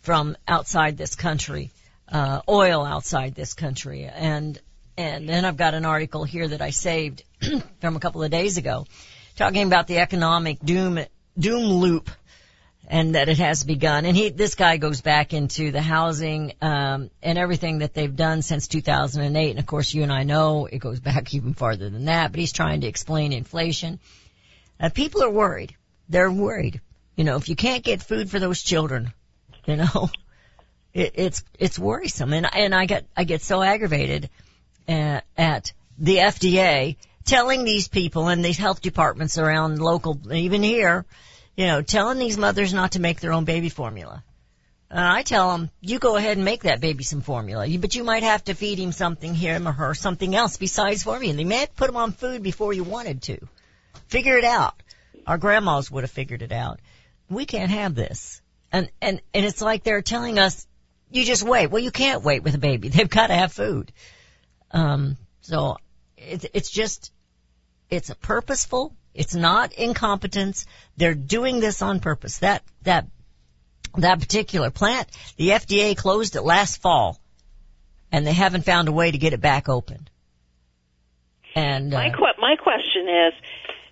from 0.04 0.38
outside 0.48 0.96
this 0.96 1.16
country, 1.16 1.72
uh, 2.08 2.42
oil 2.48 2.86
outside 2.86 3.34
this 3.34 3.56
country. 3.56 4.04
And, 4.04 4.62
and 4.96 5.28
then 5.28 5.44
I've 5.44 5.58
got 5.58 5.74
an 5.74 5.86
article 5.86 6.24
here 6.24 6.48
that 6.50 6.62
I 6.62 6.70
saved 6.70 7.24
from 7.82 7.96
a 7.96 8.00
couple 8.00 8.22
of 8.22 8.30
days 8.30 8.58
ago 8.58 8.86
talking 9.38 9.66
about 9.66 9.88
the 9.88 9.98
economic 9.98 10.60
doom, 10.60 11.00
doom 11.36 11.64
loop 11.64 12.12
and 12.94 13.16
that 13.16 13.28
it 13.28 13.40
has 13.40 13.64
begun. 13.64 14.06
And 14.06 14.16
he, 14.16 14.30
this 14.30 14.54
guy 14.54 14.78
goes 14.78 15.02
back 15.02 15.34
into 15.34 15.72
the 15.72 15.82
housing, 15.82 16.54
um, 16.62 17.10
and 17.24 17.40
everything 17.40 17.80
that 17.80 17.96
they've 17.96 18.16
done 18.16 18.44
since 18.44 18.68
2008. 18.68 19.50
And 19.50 19.58
of 19.58 19.66
course, 19.66 19.96
you 19.96 20.04
and 20.04 20.14
I 20.14 20.22
know 20.22 20.68
it 20.68 20.78
goes 20.78 21.00
back 21.00 21.34
even 21.34 21.56
farther 21.56 21.90
than 21.90 22.06
that, 22.06 22.32
but 22.32 22.40
he's 22.40 22.54
trying 22.54 22.82
to 22.82 22.88
explain 22.88 23.34
inflation. 23.34 24.00
Uh, 24.80 24.90
people 24.90 25.24
are 25.24 25.30
worried. 25.32 25.76
They're 26.08 26.32
worried. 26.32 26.82
You 27.16 27.24
know, 27.24 27.36
if 27.36 27.50
you 27.50 27.56
can't 27.56 27.84
get 27.84 28.04
food 28.04 28.30
for 28.30 28.40
those 28.40 28.62
children, 28.62 29.12
you 29.66 29.78
know, 29.78 30.12
it, 30.94 31.14
it's, 31.16 31.44
it's 31.58 31.80
worrisome. 31.80 32.32
And, 32.32 32.48
and 32.56 32.76
I 32.76 32.86
get, 32.86 33.08
I 33.18 33.24
get 33.24 33.42
so 33.42 33.64
aggravated 33.64 34.30
at, 34.88 35.26
at 35.36 35.74
the 35.98 36.18
FDA 36.18 36.98
telling 37.26 37.64
these 37.64 37.88
people 37.88 38.28
and 38.28 38.46
these 38.46 38.60
health 38.60 38.84
departments 38.84 39.40
around 39.40 39.80
local, 39.82 40.32
even 40.32 40.62
here, 40.62 41.08
you 41.56 41.66
know, 41.68 41.82
telling 41.82 42.20
these 42.20 42.38
mothers 42.38 42.74
not 42.74 42.94
to 42.94 43.02
make 43.02 43.20
their 43.20 43.34
own 43.34 43.46
baby 43.46 43.70
formula. 43.70 44.24
And 44.90 45.00
I 45.00 45.24
tell 45.24 45.52
them, 45.52 45.72
you 45.82 45.98
go 45.98 46.18
ahead 46.18 46.38
and 46.38 46.46
make 46.46 46.64
that 46.64 46.80
baby 46.80 47.04
some 47.04 47.22
formula, 47.22 47.68
but 47.80 47.96
you 47.96 48.04
might 48.04 48.22
have 48.22 48.44
to 48.44 48.54
feed 48.54 48.78
him 48.78 48.92
something, 48.92 49.34
him 49.34 49.68
or 49.68 49.72
her, 49.72 49.96
something 49.96 50.36
else 50.36 50.58
besides 50.58 51.04
formula. 51.04 51.40
You 51.40 51.48
may 51.48 51.62
have 51.62 51.70
to 51.70 51.76
put 51.76 51.90
him 51.90 51.98
on 51.98 52.12
food 52.12 52.44
before 52.44 52.74
you 52.74 52.84
wanted 52.84 53.24
to. 53.24 53.40
Figure 54.08 54.38
it 54.38 54.44
out. 54.44 54.76
Our 55.26 55.40
grandmas 55.40 55.90
would 55.90 56.04
have 56.04 56.12
figured 56.12 56.44
it 56.44 56.52
out. 56.52 56.80
We 57.28 57.46
can't 57.46 57.72
have 57.72 57.96
this. 57.96 58.42
And, 58.72 58.90
and, 59.02 59.20
and 59.34 59.46
it's 59.46 59.62
like 59.62 59.84
they're 59.84 60.04
telling 60.04 60.38
us, 60.38 60.68
you 61.10 61.26
just 61.26 61.44
wait. 61.44 61.68
Well, 61.68 61.82
you 61.82 61.92
can't 61.92 62.24
wait 62.24 62.44
with 62.44 62.54
a 62.54 62.60
baby. 62.60 62.90
They've 62.90 63.10
got 63.10 63.28
to 63.28 63.36
have 63.36 63.52
food. 63.52 63.92
Um, 64.70 65.18
so 65.42 65.78
it's, 66.18 66.46
it's 66.54 66.70
just, 66.70 67.12
it's 67.90 68.12
a 68.12 68.16
purposeful 68.16 68.96
It's 69.14 69.36
not 69.36 69.74
incompetence. 69.74 70.66
They're 70.98 71.14
doing 71.14 71.60
this 71.60 71.82
on 71.82 72.00
purpose. 72.00 72.40
That, 72.40 72.64
that, 72.84 73.08
that 73.98 74.20
particular 74.20 74.72
plant, 74.72 75.08
the 75.38 75.50
FDA 75.50 75.96
closed 75.96 76.36
it 76.36 76.42
last 76.42 76.82
fall 76.82 77.20
and 78.12 78.26
they 78.26 78.34
haven't 78.34 78.66
found 78.66 78.88
a 78.88 78.92
way 78.92 79.12
to 79.12 79.18
get 79.18 79.34
it 79.34 79.42
back 79.42 79.70
open. 79.70 80.08
And, 81.56 81.92
My 81.92 82.08
uh, 82.08 82.12
que- 82.12 82.40
my 82.40 82.56
question 82.56 83.08
is, 83.08 83.34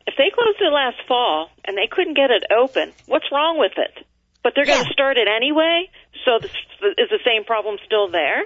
if 0.08 0.16
they 0.18 0.32
closed 0.34 0.60
it 0.60 0.74
last 0.74 0.98
fall 1.08 1.50
and 1.64 1.78
they 1.78 1.88
couldn't 1.90 2.16
get 2.16 2.32
it 2.32 2.44
open, 2.52 2.92
what's 3.06 3.26
wrong 3.32 3.60
with 3.60 3.74
it? 3.78 4.06
But 4.44 4.54
they're 4.56 4.66
going 4.66 4.84
to 4.84 4.92
start 4.92 5.18
it 5.18 5.28
anyway. 5.28 5.90
So 6.26 6.40
the, 6.40 6.48
is 6.48 7.10
the 7.10 7.20
same 7.24 7.44
problem 7.44 7.78
still 7.86 8.10
there? 8.10 8.46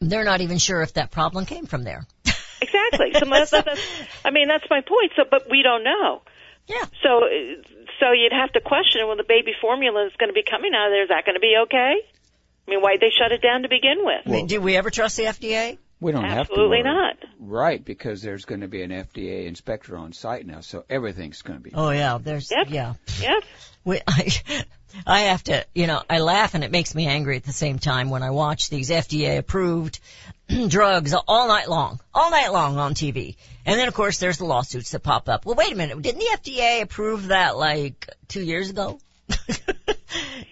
they're 0.00 0.24
not 0.24 0.40
even 0.40 0.58
sure 0.58 0.82
if 0.82 0.94
that 0.94 1.10
problem 1.10 1.46
came 1.46 1.66
from 1.66 1.82
there. 1.82 2.06
Exactly. 2.62 3.12
So 3.18 3.26
that's, 3.26 3.50
that's, 3.50 3.80
I 4.24 4.30
mean, 4.30 4.48
that's 4.48 4.64
my 4.70 4.80
point. 4.80 5.12
So, 5.16 5.24
but 5.30 5.50
we 5.50 5.62
don't 5.62 5.84
know. 5.84 6.22
Yeah. 6.68 6.84
So, 7.02 7.20
so 8.00 8.12
you'd 8.12 8.32
have 8.32 8.52
to 8.52 8.60
question 8.60 9.06
when 9.08 9.16
the 9.18 9.24
baby 9.26 9.52
formula 9.60 10.06
is 10.06 10.12
going 10.18 10.30
to 10.30 10.34
be 10.34 10.44
coming 10.48 10.72
out 10.74 10.86
of 10.86 10.92
there. 10.92 11.02
Is 11.02 11.08
that 11.08 11.24
going 11.24 11.34
to 11.34 11.40
be 11.40 11.54
okay? 11.66 11.94
I 12.66 12.70
mean, 12.70 12.80
why'd 12.80 13.00
they 13.00 13.10
shut 13.10 13.32
it 13.32 13.42
down 13.42 13.62
to 13.62 13.68
begin 13.68 14.04
with? 14.04 14.22
I 14.26 14.30
mean, 14.30 14.46
do 14.46 14.60
we 14.60 14.76
ever 14.76 14.90
trust 14.90 15.16
the 15.16 15.24
FDA? 15.24 15.78
We 16.00 16.10
don't 16.10 16.24
have 16.24 16.48
to. 16.48 16.52
Absolutely 16.52 16.82
not. 16.82 17.16
Right, 17.38 17.84
because 17.84 18.22
there's 18.22 18.44
going 18.44 18.62
to 18.62 18.68
be 18.68 18.82
an 18.82 18.90
FDA 18.90 19.46
inspector 19.46 19.96
on 19.96 20.12
site 20.12 20.44
now, 20.44 20.60
so 20.60 20.84
everything's 20.90 21.42
going 21.42 21.58
to 21.60 21.62
be. 21.62 21.70
Oh 21.74 21.90
yeah, 21.90 22.18
there's, 22.20 22.50
Yep. 22.50 22.66
yeah. 22.70 22.94
Yep. 23.20 23.44
We, 23.84 24.00
I, 24.06 24.28
I 25.06 25.20
have 25.22 25.42
to, 25.44 25.64
you 25.74 25.86
know, 25.86 26.02
I 26.08 26.18
laugh 26.18 26.54
and 26.54 26.64
it 26.64 26.70
makes 26.70 26.94
me 26.94 27.06
angry 27.06 27.36
at 27.36 27.44
the 27.44 27.52
same 27.52 27.78
time 27.78 28.10
when 28.10 28.22
I 28.22 28.30
watch 28.30 28.68
these 28.68 28.90
FDA 28.90 29.38
approved 29.38 30.00
drugs 30.68 31.14
all 31.14 31.48
night 31.48 31.68
long, 31.68 32.00
all 32.14 32.30
night 32.30 32.52
long 32.52 32.78
on 32.78 32.94
TV. 32.94 33.36
And 33.64 33.78
then 33.78 33.88
of 33.88 33.94
course 33.94 34.18
there's 34.18 34.38
the 34.38 34.44
lawsuits 34.44 34.90
that 34.90 35.00
pop 35.00 35.28
up. 35.28 35.46
Well, 35.46 35.54
wait 35.54 35.72
a 35.72 35.76
minute. 35.76 36.00
Didn't 36.02 36.20
the 36.20 36.50
FDA 36.52 36.82
approve 36.82 37.28
that 37.28 37.56
like 37.56 38.08
two 38.28 38.42
years 38.42 38.70
ago? 38.70 39.00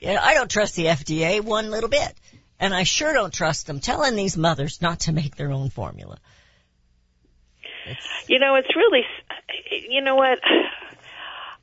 you 0.00 0.16
I 0.16 0.34
don't 0.34 0.50
trust 0.50 0.74
the 0.74 0.86
FDA 0.86 1.40
one 1.40 1.70
little 1.70 1.90
bit. 1.90 2.12
And 2.58 2.74
I 2.74 2.82
sure 2.82 3.12
don't 3.14 3.32
trust 3.32 3.66
them 3.66 3.80
telling 3.80 4.16
these 4.16 4.36
mothers 4.36 4.82
not 4.82 5.00
to 5.00 5.12
make 5.12 5.34
their 5.34 5.50
own 5.50 5.70
formula. 5.70 6.18
You 8.26 8.38
know, 8.38 8.56
it's 8.56 8.76
really, 8.76 9.00
you 9.88 10.02
know 10.02 10.14
what? 10.14 10.38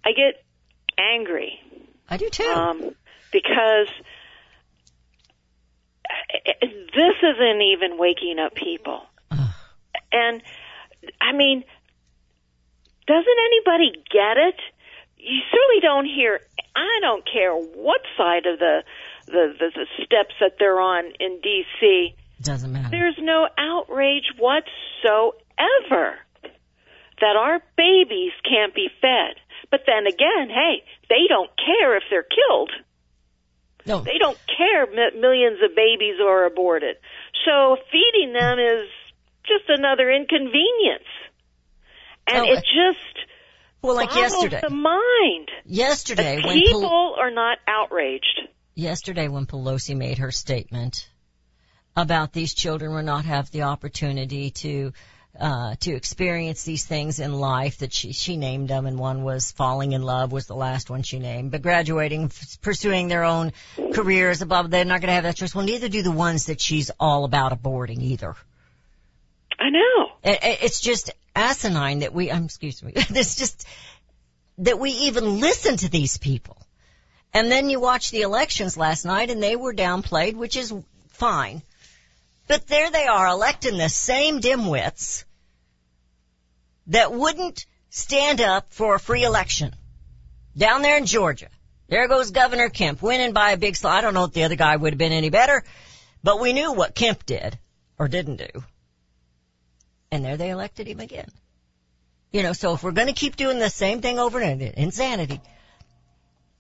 I 0.04 0.12
get 0.14 0.44
angry 0.98 1.60
I 2.10 2.18
do 2.18 2.30
too. 2.30 2.44
um, 2.44 2.96
because 3.32 3.88
this 6.94 7.16
isn't 7.24 7.62
even 7.62 7.98
waking 7.98 8.38
up 8.40 8.56
people. 8.56 9.04
Ugh. 9.32 9.50
And 10.12 10.42
I 11.22 11.32
mean, 11.34 11.64
doesn't 13.08 13.38
anybody 13.46 13.92
get 14.12 14.38
it? 14.38 14.56
You 15.18 15.42
certainly 15.52 15.82
don't 15.82 16.06
hear. 16.06 16.40
I 16.76 17.00
don't 17.02 17.24
care 17.32 17.54
what 17.54 18.02
side 18.18 18.46
of 18.46 18.60
the 18.60 18.84
the, 19.26 19.54
the, 19.60 19.72
the 19.76 19.86
steps 20.06 20.36
that 20.40 20.54
they're 20.60 20.80
on 20.80 21.06
in 21.20 21.40
D.C. 21.42 22.16
Doesn't 22.42 22.72
matter. 22.72 22.90
There's 22.90 23.18
no 23.20 23.48
outrage 23.58 24.32
whatsoever 24.38 25.34
that 27.20 27.36
our 27.36 27.62
babies 27.76 28.32
can't 28.48 28.74
be 28.74 28.90
fed. 29.02 29.36
But 29.72 29.82
then 29.86 30.08
again, 30.08 30.50
hey, 30.50 30.84
they 31.10 31.28
don't 31.28 31.50
care 31.58 31.98
if 31.98 32.04
they're 32.10 32.24
killed. 32.28 32.72
No. 33.86 34.02
They 34.02 34.18
don't 34.20 34.38
care 34.58 34.86
mi- 34.88 35.20
millions 35.20 35.60
of 35.64 35.76
babies 35.76 36.16
are 36.22 36.46
aborted. 36.46 36.98
So 37.46 37.78
feeding 37.92 38.34
them 38.34 38.60
is 38.60 38.88
just 39.46 39.70
another 39.70 40.12
inconvenience. 40.12 41.08
And 42.28 42.46
it 42.46 42.56
just 42.66 43.26
Well, 43.82 43.96
like 43.96 44.14
yesterday. 44.14 44.60
the 44.62 44.70
mind. 44.74 45.50
Yesterday 45.66 46.42
when 46.44 46.56
People 46.60 46.82
Pel- 46.82 47.16
are 47.18 47.32
not 47.32 47.60
outraged. 47.68 48.42
yesterday 48.76 49.30
when 49.30 49.46
Pelosi 49.46 49.96
made 49.96 50.18
her 50.18 50.32
statement 50.32 51.10
about 51.96 52.34
these 52.34 52.54
children 52.54 52.94
will 52.94 53.04
not 53.04 53.24
have 53.26 53.50
the 53.52 53.62
opportunity 53.64 54.52
to 54.52 54.92
uh 55.40 55.76
to 55.80 55.92
experience 55.94 56.64
these 56.64 56.86
things 56.86 57.20
in 57.20 57.34
life 57.34 57.78
that 57.80 57.94
she 57.94 58.12
she 58.14 58.38
named 58.38 58.68
them 58.70 58.86
and 58.86 58.98
one 58.98 59.24
was 59.24 59.52
falling 59.52 59.92
in 59.92 60.02
love 60.02 60.32
was 60.32 60.48
the 60.48 60.56
last 60.56 60.90
one 60.90 61.04
she 61.04 61.20
named 61.20 61.52
but 61.52 61.62
graduating 61.62 62.24
f- 62.26 62.58
pursuing 62.62 63.08
their 63.08 63.24
own 63.24 63.52
careers 63.94 64.42
above 64.42 64.70
they're 64.72 64.86
not 64.86 65.02
going 65.02 65.08
to 65.10 65.14
have 65.14 65.24
that 65.24 65.36
choice 65.36 65.54
well 65.54 65.66
neither 65.66 65.90
do 65.90 66.02
the 66.02 66.12
ones 66.12 66.46
that 66.48 66.60
she's 66.62 66.90
all 67.00 67.24
about 67.24 67.52
aborting 67.52 68.02
either 68.02 68.36
I 69.60 69.70
know. 69.70 70.12
it, 70.24 70.40
it- 70.44 70.60
it's 70.64 70.80
just 70.82 71.12
asinine 71.36 72.00
that 72.00 72.14
we, 72.14 72.30
um, 72.32 72.46
excuse 72.46 72.82
me, 72.84 72.94
it's 72.96 73.36
just 73.36 73.68
that 74.60 74.80
we 74.80 74.92
even 74.92 75.40
listen 75.40 75.78
to 75.78 75.90
these 75.90 76.18
people. 76.18 76.58
And 77.34 77.52
then 77.52 77.70
you 77.70 77.80
watch 77.80 78.10
the 78.12 78.22
elections 78.22 78.78
last 78.78 79.06
night 79.06 79.30
and 79.30 79.42
they 79.42 79.56
were 79.56 79.74
downplayed, 79.74 80.36
which 80.36 80.56
is 80.56 80.74
fine. 81.10 81.62
But 82.48 82.68
there 82.68 82.90
they 82.90 83.06
are 83.08 83.28
electing 83.28 83.78
the 83.78 83.90
same 83.90 84.40
dimwits 84.42 85.26
that 86.88 87.14
wouldn't 87.14 87.66
stand 87.90 88.42
up 88.42 88.74
for 88.74 88.96
a 88.96 89.00
free 89.00 89.24
election. 89.24 89.74
Down 90.56 90.82
there 90.82 90.98
in 90.98 91.06
Georgia. 91.06 91.50
There 91.88 92.08
goes 92.08 92.32
Governor 92.32 92.70
Kemp 92.70 93.02
winning 93.02 93.34
by 93.34 93.52
a 93.52 93.58
big 93.58 93.76
slide. 93.76 94.00
I 94.00 94.02
don't 94.02 94.14
know 94.14 94.26
if 94.26 94.34
the 94.34 94.44
other 94.44 94.56
guy 94.56 94.76
would 94.76 94.94
have 94.94 94.98
been 94.98 95.14
any 95.14 95.30
better, 95.30 95.64
but 96.24 96.42
we 96.42 96.54
knew 96.54 96.74
what 96.74 96.96
Kemp 96.96 97.26
did 97.26 97.58
or 97.98 98.08
didn't 98.08 98.38
do 98.38 98.64
and 100.12 100.24
there 100.24 100.38
they 100.38 100.50
elected 100.50 100.88
him 100.88 101.00
again. 101.00 101.30
You 102.32 102.44
know, 102.44 102.54
so 102.54 102.74
if 102.74 102.84
we're 102.84 102.92
going 102.92 103.08
to 103.08 103.14
keep 103.14 103.36
doing 103.36 103.60
the 103.60 103.70
same 103.70 104.02
thing 104.02 104.20
over 104.20 104.40
and 104.40 104.62
over, 104.62 104.74
insanity, 104.76 105.42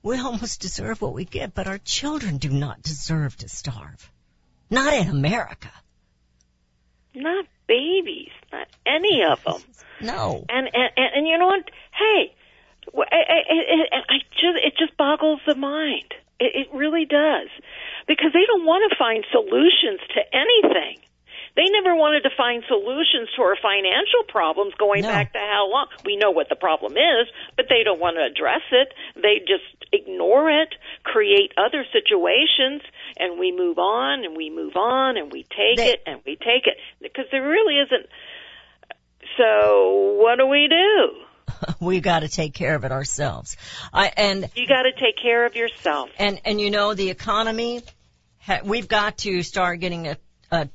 we 0.02 0.20
almost 0.20 0.62
deserve 0.62 1.02
what 1.02 1.13
we 1.13 1.26
get, 1.26 1.54
but 1.54 1.68
our 1.68 1.78
children 1.78 2.38
do 2.38 2.50
not 2.50 2.82
deserve 2.82 3.36
to 3.38 3.50
starve. 3.50 4.12
Not 4.70 4.94
in 4.94 5.10
America. 5.10 5.72
Not 7.13 7.46
babies, 7.68 8.32
not 8.52 8.68
any 8.86 9.24
of 9.30 9.44
them. 9.44 9.62
No. 10.01 10.45
And 10.49 10.67
and 10.73 10.89
and, 10.95 11.10
and 11.15 11.27
you 11.27 11.38
know 11.38 11.47
what? 11.47 11.69
Hey, 11.93 12.33
I, 12.95 13.01
I, 13.01 13.97
I, 13.97 13.99
I 14.10 14.17
just 14.31 14.57
it 14.63 14.73
just 14.77 14.97
boggles 14.97 15.39
the 15.45 15.55
mind. 15.55 16.13
It, 16.39 16.67
it 16.67 16.75
really 16.75 17.05
does, 17.05 17.49
because 18.07 18.31
they 18.33 18.45
don't 18.45 18.65
want 18.65 18.86
to 18.91 18.95
find 18.95 19.25
solutions 19.31 19.99
to 20.13 20.21
anything. 20.36 21.01
They 21.55 21.65
never 21.73 21.95
wanted 21.95 22.21
to 22.21 22.29
find 22.38 22.62
solutions 22.67 23.29
to 23.36 23.41
our 23.41 23.57
financial 23.60 24.21
problems 24.29 24.75
going 24.77 25.01
No. 25.01 25.10
back 25.10 25.33
to 25.33 25.39
how 25.39 25.65
long. 25.71 25.88
We 26.05 26.15
know 26.15 26.29
what 26.29 26.49
the 26.49 26.55
problem 26.55 26.93
is, 26.93 27.25
but 27.55 27.65
they 27.67 27.81
don't 27.83 27.99
want 27.99 28.17
to 28.17 28.23
address 28.29 28.62
it. 28.71 28.93
They 29.15 29.39
just 29.39 29.65
ignore 29.91 30.51
it, 30.51 30.75
create 31.01 31.53
other 31.57 31.83
situations, 31.91 32.83
and 33.17 33.39
we 33.39 33.51
move 33.51 33.79
on 33.79 34.23
and 34.23 34.38
we 34.38 34.51
move 34.51 34.75
on 34.75 35.17
and 35.17 35.33
we 35.33 35.41
take 35.49 35.77
They- 35.77 35.93
it 35.97 36.03
and 36.05 36.21
we 36.27 36.36
take 36.36 36.67
it 36.69 36.77
because 37.01 37.25
there 37.31 37.41
really 37.41 37.79
isn't. 37.79 38.05
So 39.38 40.17
what 40.19 40.38
do 40.38 40.47
we 40.47 40.67
do? 40.69 41.28
we 41.80 42.00
got 42.00 42.19
to 42.19 42.28
take 42.28 42.54
care 42.54 42.76
of 42.76 42.84
it 42.84 42.91
ourselves. 42.91 43.58
I, 43.93 44.12
and 44.15 44.50
You 44.56 44.67
got 44.67 44.84
to 44.84 44.91
take 44.91 45.17
care 45.21 45.45
of 45.45 45.56
yourself. 45.56 46.10
And 46.17 46.41
and 46.45 46.60
you 46.60 46.71
know 46.71 46.93
the 46.93 47.10
economy, 47.10 47.84
ha, 48.39 48.60
we've 48.63 48.88
got 48.88 49.19
to 49.19 49.43
start 49.43 49.80
getting 49.80 50.08
a, 50.08 50.17
a, 50.52 50.69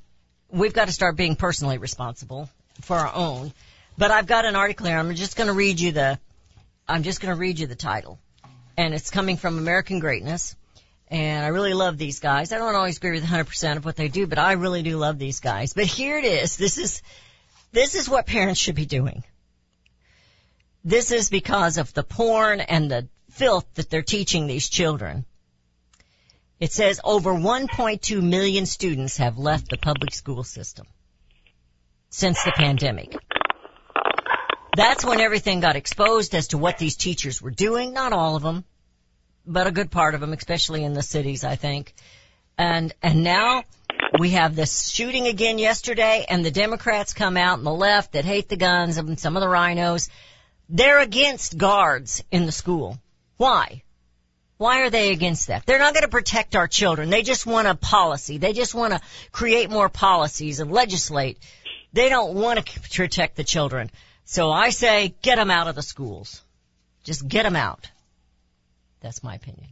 we've 0.51 0.73
got 0.73 0.87
to 0.87 0.93
start 0.93 1.17
being 1.17 1.37
personally 1.37 1.79
responsible 1.79 2.49
for 2.81 2.97
our 2.97 3.15
own. 3.15 3.53
But 3.99 4.11
I've 4.11 4.27
got 4.27 4.45
an 4.45 4.57
article 4.57 4.87
here. 4.87 4.99
I'm 4.99 5.15
just 5.15 5.37
going 5.37 5.49
to 5.49 5.53
read 5.53 5.79
you 5.79 5.93
the, 5.93 6.19
I'm 6.89 7.03
just 7.03 7.21
going 7.21 7.35
to 7.35 7.39
read 7.39 7.59
you 7.59 7.67
the 7.67 7.75
title, 7.75 8.19
and 8.77 8.95
it's 8.95 9.11
coming 9.11 9.37
from 9.37 9.59
American 9.59 9.99
Greatness. 9.99 10.57
And 11.09 11.45
I 11.45 11.49
really 11.49 11.75
love 11.75 11.99
these 11.99 12.21
guys. 12.21 12.53
I 12.53 12.59
don't 12.59 12.75
always 12.75 12.97
agree 12.97 13.11
with 13.11 13.25
100% 13.25 13.77
of 13.77 13.85
what 13.85 13.97
they 13.97 14.09
do, 14.09 14.27
but 14.27 14.39
I 14.39 14.53
really 14.53 14.83
do 14.83 14.97
love 14.97 15.19
these 15.19 15.41
guys. 15.41 15.75
But 15.75 15.85
here 15.85 16.17
it 16.17 16.25
is. 16.25 16.57
This 16.57 16.79
is, 16.79 17.03
this 17.73 17.95
is 17.95 18.09
what 18.09 18.27
parents 18.27 18.61
should 18.61 18.75
be 18.75 18.87
doing. 18.87 19.25
This 20.85 21.11
is 21.11 21.31
because 21.31 21.79
of 21.79 21.93
the 21.95 22.03
porn 22.03 22.61
and 22.61 22.91
the 22.91 23.09
filth 23.31 23.67
that 23.75 23.89
they're 23.89 24.03
teaching 24.03 24.47
these 24.47 24.69
children. 24.69 25.25
It 26.61 26.73
says 26.73 27.01
over 27.03 27.33
1.2 27.33 28.23
million 28.23 28.67
students 28.67 29.17
have 29.17 29.39
left 29.39 29.71
the 29.71 29.79
public 29.79 30.15
school 30.15 30.45
system 30.45 30.87
since 32.11 32.43
the 32.45 32.53
pandemic. 32.53 33.17
That's 34.77 35.05
when 35.05 35.21
everything 35.21 35.61
got 35.61 35.77
exposed 35.77 36.35
as 36.35 36.49
to 36.49 36.59
what 36.59 36.79
these 36.79 36.97
teachers 36.97 37.43
were 37.43 37.51
doing. 37.51 37.93
Not 37.93 38.13
all 38.13 38.37
of 38.37 38.43
them, 38.43 38.65
but 39.47 39.67
a 39.67 39.73
good 39.73 39.91
part 39.91 40.15
of 40.15 40.21
them, 40.21 40.33
especially 40.33 40.85
in 40.85 40.95
the 40.95 41.03
cities, 41.03 41.45
I 41.45 41.57
think. 41.57 41.95
And, 42.57 42.95
and 43.03 43.25
now 43.25 43.65
we 44.19 44.31
have 44.31 44.55
this 44.55 44.91
shooting 44.91 45.27
again 45.27 45.59
yesterday 45.59 46.27
and 46.29 46.45
the 46.45 46.51
Democrats 46.51 47.15
come 47.15 47.37
out 47.37 47.59
and 47.59 47.67
the 47.67 47.73
left 47.73 48.13
that 48.13 48.25
hate 48.25 48.49
the 48.49 48.57
guns 48.57 48.99
and 48.99 49.19
some 49.19 49.37
of 49.37 49.41
the 49.41 49.49
RINOs. 49.49 50.09
They're 50.69 51.01
against 51.01 51.57
guards 51.57 52.23
in 52.31 52.47
the 52.47 52.53
school. 52.53 52.99
Why? 53.37 53.83
Why 54.59 54.83
are 54.83 54.91
they 54.91 55.11
against 55.11 55.49
that? 55.49 55.67
They're 55.67 55.79
not 55.79 55.95
going 55.95 56.05
to 56.05 56.09
protect 56.09 56.55
our 56.55 56.69
children. 56.69 57.11
They 57.11 57.23
just 57.23 57.47
want 57.47 57.69
a 57.69 57.75
policy. 57.75 58.39
They 58.39 58.53
just 58.53 58.75
want 58.75 58.93
to 58.93 59.01
create 59.33 59.71
more 59.71 59.89
policies 59.89 60.61
and 60.61 60.71
legislate. 60.71 61.39
They 61.93 62.09
don't 62.09 62.35
want 62.35 62.65
to 62.65 62.81
protect 62.91 63.37
the 63.37 63.45
children. 63.45 63.91
So 64.25 64.51
I 64.51 64.71
say 64.71 65.15
get 65.23 65.37
them 65.37 65.51
out 65.51 65.69
of 65.69 65.75
the 65.75 65.83
schools. 65.83 66.43
Just 67.03 67.27
get 67.27 67.43
them 67.43 67.57
out. 67.57 67.91
That's 69.01 69.25
my 69.25 69.35
opinion. 69.35 69.71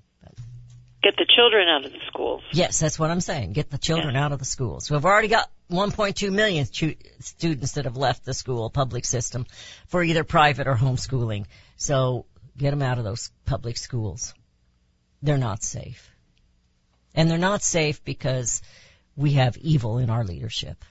Get 1.02 1.16
the 1.16 1.26
children 1.34 1.66
out 1.68 1.86
of 1.86 1.92
the 1.92 1.98
schools. 2.08 2.42
yes, 2.52 2.78
that's 2.78 2.98
what 2.98 3.10
I'm 3.10 3.22
saying. 3.22 3.54
Get 3.54 3.70
the 3.70 3.78
children 3.78 4.16
out 4.16 4.32
of 4.32 4.38
the 4.38 4.44
schools. 4.44 4.90
We've 4.90 5.04
already 5.04 5.28
got 5.28 5.48
1.2 5.70 6.30
million 6.30 6.66
stu- 6.66 6.96
students 7.20 7.72
that 7.72 7.86
have 7.86 7.96
left 7.96 8.24
the 8.26 8.34
school 8.34 8.68
public 8.68 9.06
system 9.06 9.46
for 9.88 10.02
either 10.02 10.24
private 10.24 10.66
or 10.66 10.74
homeschooling. 10.74 11.46
So 11.76 12.26
get 12.58 12.70
them 12.70 12.82
out 12.82 12.98
of 12.98 13.04
those 13.04 13.30
public 13.46 13.78
schools. 13.78 14.34
They're 15.22 15.38
not 15.38 15.62
safe. 15.62 16.10
And 17.14 17.30
they're 17.30 17.38
not 17.38 17.62
safe 17.62 18.04
because 18.04 18.60
we 19.16 19.32
have 19.32 19.56
evil 19.56 19.98
in 19.98 20.10
our 20.10 20.22
leadership. 20.24 20.84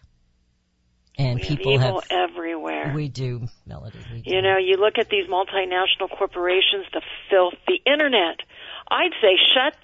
And 1.19 1.39
We 1.39 1.45
people 1.45 1.77
have 1.77 1.87
evil 1.89 2.01
have, 2.09 2.29
everywhere. 2.31 2.93
we 2.95 3.09
do, 3.09 3.47
Melody. 3.67 3.99
We 4.13 4.21
do. 4.21 4.31
You 4.35 4.41
know, 4.41 4.57
you 4.57 4.77
look 4.77 4.97
at 4.97 5.09
these 5.09 5.27
multinational 5.27 6.09
corporations, 6.17 6.85
the 6.93 7.01
filth, 7.29 7.55
the 7.67 7.79
internet. 7.85 8.39
I'd 8.89 9.11
say 9.21 9.35
shut 9.53 9.75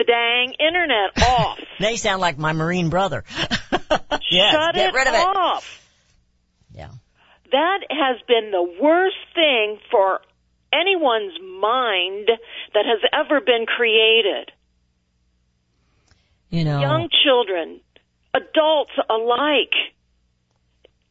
the 0.00 0.04
dang 0.04 0.54
internet 0.58 1.22
off. 1.28 1.58
They 1.78 1.96
sound 1.96 2.20
like 2.20 2.38
my 2.38 2.52
Marine 2.52 2.88
brother. 2.88 3.24
yes, 4.30 4.52
shut 4.52 4.74
get 4.74 4.88
it 4.88 4.94
rid 4.94 5.06
of 5.08 5.14
it. 5.14 5.26
off. 5.26 5.82
Yeah. 6.74 6.88
That 7.52 7.80
has 7.90 8.16
been 8.26 8.50
the 8.50 8.76
worst 8.80 9.16
thing 9.34 9.78
for 9.90 10.20
anyone's 10.72 11.38
mind 11.40 12.28
that 12.74 12.84
has 12.86 13.00
ever 13.12 13.40
been 13.40 13.66
created. 13.66 14.52
You 16.48 16.64
know, 16.64 16.80
Young 16.80 17.08
children, 17.24 17.80
adults 18.34 18.92
alike. 19.08 19.74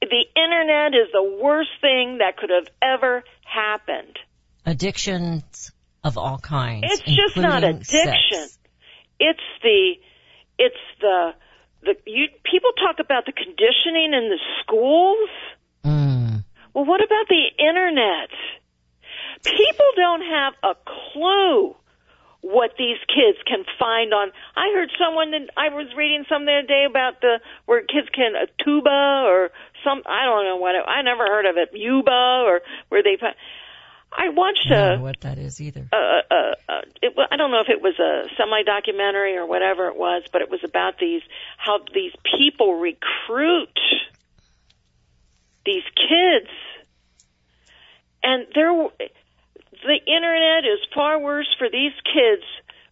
The 0.02 0.26
internet 0.36 0.94
is 0.94 1.12
the 1.12 1.40
worst 1.42 1.70
thing 1.82 2.20
that 2.20 2.38
could 2.38 2.50
have 2.50 2.68
ever 2.82 3.24
happened. 3.46 4.18
addictions 4.66 5.72
of 6.04 6.18
all 6.18 6.38
kinds. 6.40 6.86
It's 6.90 7.02
just 7.04 7.36
not 7.38 7.64
addiction. 7.64 7.84
sex. 8.32 8.59
It's 9.20 9.48
the, 9.62 9.94
it's 10.58 10.84
the, 11.02 11.32
the, 11.84 11.96
you, 12.06 12.28
people 12.44 12.72
talk 12.74 12.98
about 13.00 13.26
the 13.26 13.32
conditioning 13.32 14.14
in 14.14 14.30
the 14.30 14.40
schools. 14.62 15.30
Mm. 15.86 16.44
Well, 16.74 16.86
what 16.86 17.04
about 17.04 17.28
the 17.28 17.46
internet? 17.60 18.30
People 19.44 19.90
don't 19.96 20.22
have 20.22 20.54
a 20.64 20.76
clue 20.86 21.76
what 22.42 22.72
these 22.78 22.98
kids 23.08 23.38
can 23.46 23.66
find 23.78 24.14
on. 24.14 24.32
I 24.56 24.72
heard 24.74 24.90
someone 24.96 25.32
that 25.32 25.52
I 25.58 25.70
was 25.76 25.88
reading 25.96 26.24
something 26.30 26.48
the 26.48 26.64
other 26.64 26.68
day 26.68 26.86
about 26.88 27.20
the 27.22 27.40
where 27.66 27.82
kids 27.82 28.08
can 28.16 28.32
a 28.36 28.48
tuba 28.64 29.28
or 29.28 29.52
some. 29.84 30.04
I 30.08 30.24
don't 30.24 30.46
know 30.46 30.56
what. 30.56 30.76
It, 30.76 30.84
I 30.88 31.02
never 31.02 31.28
heard 31.28 31.46
of 31.46 31.58
it. 31.58 31.70
Yuba 31.74 32.46
or 32.48 32.62
where 32.88 33.04
they. 33.04 33.20
I 34.12 34.30
watched 34.30 34.66
I 34.66 34.70
don't 34.76 34.92
a 34.94 34.98
know 34.98 35.04
what 35.04 35.22
that 35.22 35.38
is 35.38 35.62
either. 35.62 35.88
uh, 35.94 35.96
uh, 35.96 36.36
uh, 36.68 36.82
it, 37.02 37.14
I 37.32 37.36
don't 37.38 37.52
know 37.52 37.62
if 37.62 37.70
it 37.70 37.82
was 37.82 37.98
a 38.00 38.28
semi-documentary 38.38 39.38
or 39.38 39.46
whatever 39.46 39.88
it 39.88 39.96
was, 39.98 40.24
but 40.32 40.42
it 40.42 40.50
was 40.50 40.62
about 40.64 40.98
these 41.00 41.22
how 41.58 41.80
these 41.94 42.12
people 42.38 42.76
recruit 42.80 43.78
these 45.66 45.84
kids, 45.96 46.50
and 48.24 48.48
there 48.56 48.72
the 49.84 50.00
internet 50.08 50.66
is 50.66 50.80
far 50.94 51.20
worse 51.20 51.48
for 51.58 51.70
these 51.70 51.94
kids 52.04 52.44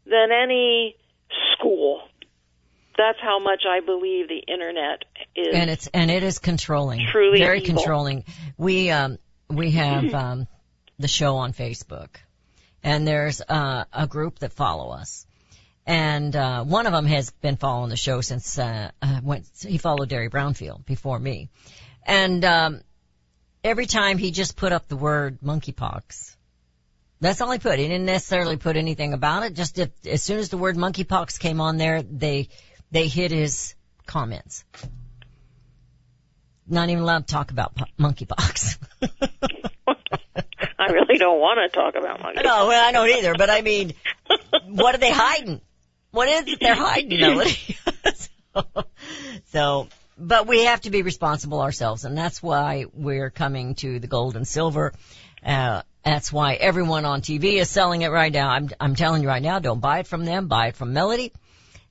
than 0.06 0.30
any 0.32 0.96
school. 1.54 2.02
That's 2.98 3.20
how 3.22 3.40
much 3.40 3.64
I 3.70 3.82
believe 3.86 4.28
the 4.28 4.40
internet 4.52 5.04
is. 5.36 5.54
and 5.54 5.70
it's 5.70 5.88
and 5.88 6.10
it 6.10 6.24
is 6.24 6.40
controlling, 6.40 7.06
Truly 7.12 7.40
very 7.40 7.62
evil. 7.62 7.76
controlling. 7.76 8.24
We 8.58 8.90
um 8.92 9.18
we 9.50 9.72
have 9.72 10.14
um 10.14 10.48
the 11.00 11.08
show 11.08 11.38
on 11.38 11.54
Facebook, 11.54 12.10
and 12.84 13.08
there's 13.08 13.42
uh, 13.42 13.86
a 13.94 14.08
group 14.08 14.40
that 14.40 14.54
follow 14.54 14.90
us, 14.92 15.28
and 15.86 16.36
uh, 16.36 16.64
one 16.64 16.88
of 16.88 16.94
them 16.94 17.06
has 17.06 17.30
been 17.30 17.56
following 17.56 17.90
the 17.90 17.98
show 17.98 18.22
since 18.22 18.58
uh, 18.58 18.90
uh 19.02 19.20
when 19.22 19.44
he 19.62 19.78
followed 19.78 20.10
Derry 20.10 20.30
Brownfield 20.30 20.86
before 20.86 21.20
me, 21.20 21.50
and 22.04 22.44
um 22.44 22.82
every 23.64 23.86
time 23.86 24.18
he 24.18 24.32
just 24.32 24.56
put 24.56 24.72
up 24.72 24.88
the 24.88 24.96
word 24.96 25.40
monkeypox. 25.42 26.36
That's 27.20 27.42
all 27.42 27.52
he 27.52 27.60
put. 27.60 27.80
He 27.80 27.88
didn't 27.88 28.06
necessarily 28.06 28.58
put 28.58 28.78
anything 28.78 29.14
about 29.14 29.44
it. 29.44 29.54
Just 29.54 29.80
if, 29.80 29.90
as 30.06 30.22
soon 30.22 30.38
as 30.38 30.50
the 30.50 30.58
word 30.58 30.78
monkeypox 30.78 31.40
came 31.40 31.62
on 31.62 31.78
there, 31.78 32.02
they 32.02 32.50
they 32.92 33.08
hit 33.08 33.32
his 33.32 33.76
comments. 34.06 34.64
Not 36.68 36.90
even 36.90 37.04
allowed 37.04 37.28
to 37.28 37.34
talk 37.34 37.52
about 37.52 37.76
po- 37.76 37.86
monkeypox. 38.00 38.78
I 40.88 40.92
really 40.92 41.18
don't 41.18 41.40
want 41.40 41.60
to 41.60 41.76
talk 41.76 41.96
about 41.96 42.22
monkeys. 42.22 42.44
no, 42.44 42.68
well, 42.68 42.86
I 42.86 42.92
don't 42.92 43.10
either. 43.10 43.34
But 43.38 43.50
I 43.50 43.62
mean, 43.62 43.94
what 44.68 44.96
are 44.96 45.00
they 45.00 45.12
hiding? 45.12 45.62
What 46.12 46.30
is 46.30 46.48
it 46.48 46.60
they're 46.60 46.76
hiding, 46.76 47.20
Melody? 47.20 47.78
so, 48.16 48.64
so, 49.52 49.88
but 50.18 50.48
we 50.48 50.64
have 50.64 50.82
to 50.82 50.90
be 50.90 51.02
responsible 51.02 51.62
ourselves, 51.62 52.06
and 52.06 52.18
that's 52.18 52.42
why 52.42 52.86
we're 52.94 53.30
coming 53.30 53.76
to 53.76 54.00
the 54.00 54.08
gold 54.08 54.36
and 54.36 54.48
silver. 54.48 54.94
Uh, 55.46 55.82
that's 56.04 56.32
why 56.32 56.54
everyone 56.54 57.06
on 57.06 57.22
TV 57.22 57.56
is 57.56 57.70
selling 57.70 58.02
it 58.02 58.10
right 58.10 58.32
now. 58.32 58.50
I'm, 58.50 58.70
I'm 58.80 58.96
telling 58.96 59.22
you 59.22 59.28
right 59.28 59.42
now, 59.42 59.60
don't 59.60 59.82
buy 59.82 60.00
it 60.00 60.08
from 60.08 60.26
them. 60.26 60.48
Buy 60.48 60.68
it 60.68 60.76
from 60.76 60.94
Melody. 60.94 61.34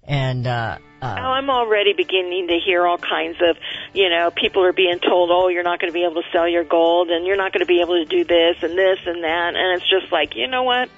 And, 0.03 0.47
uh, 0.47 0.79
Oh, 1.19 1.23
uh, 1.23 1.33
I'm 1.37 1.51
already 1.51 1.93
beginning 1.93 2.49
to 2.49 2.59
hear 2.65 2.87
all 2.87 2.99
kinds 2.99 3.37
of, 3.41 3.57
you 3.95 4.09
know, 4.11 4.31
people 4.31 4.65
are 4.65 4.73
being 4.73 4.99
told, 4.99 5.31
oh, 5.33 5.49
you're 5.49 5.63
not 5.63 5.81
going 5.81 5.91
to 5.91 5.95
be 5.95 6.05
able 6.05 6.23
to 6.23 6.29
sell 6.33 6.49
your 6.49 6.65
gold 6.65 7.11
and 7.11 7.27
you're 7.27 7.37
not 7.37 7.53
going 7.53 7.61
to 7.61 7.67
be 7.67 7.81
able 7.81 7.95
to 7.95 8.05
do 8.05 8.25
this 8.25 8.57
and 8.63 8.77
this 8.77 8.99
and 9.07 9.25
that. 9.25 9.55
And 9.55 9.81
it's 9.81 9.89
just 9.89 10.11
like, 10.13 10.35
you 10.37 10.47
know 10.49 10.63
what? 10.65 10.89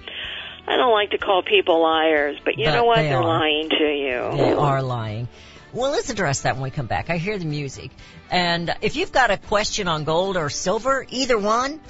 I 0.66 0.76
don't 0.76 0.92
like 0.92 1.10
to 1.10 1.18
call 1.18 1.42
people 1.42 1.82
liars, 1.82 2.36
but 2.44 2.58
you 2.58 2.66
But 2.66 2.74
know 2.74 2.84
what? 2.84 2.96
they 2.96 3.08
They're 3.08 3.18
are. 3.18 3.24
lying 3.24 3.70
to 3.70 3.84
you. 3.84 4.36
They 4.36 4.52
are 4.52 4.82
lying. 4.82 5.28
Well, 5.72 5.90
let's 5.92 6.10
address 6.10 6.42
that 6.42 6.54
when 6.54 6.62
we 6.64 6.70
come 6.70 6.86
back. 6.86 7.10
I 7.10 7.16
hear 7.18 7.38
the 7.38 7.44
music. 7.44 7.90
And 8.30 8.74
if 8.82 8.96
you've 8.96 9.12
got 9.12 9.30
a 9.30 9.36
question 9.36 9.88
on 9.88 10.04
gold 10.04 10.36
or 10.36 10.50
silver, 10.50 11.06
either 11.10 11.38
one, 11.38 11.80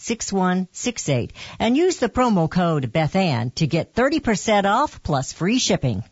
6168 0.00 1.32
and 1.58 1.76
use 1.76 1.98
the 1.98 2.08
promo 2.08 2.50
code 2.50 2.92
BethAnn 2.92 3.54
to 3.56 3.66
get 3.66 3.94
30% 3.94 4.64
off 4.64 5.02
plus 5.02 5.32
free 5.32 5.58
shipping. 5.58 6.02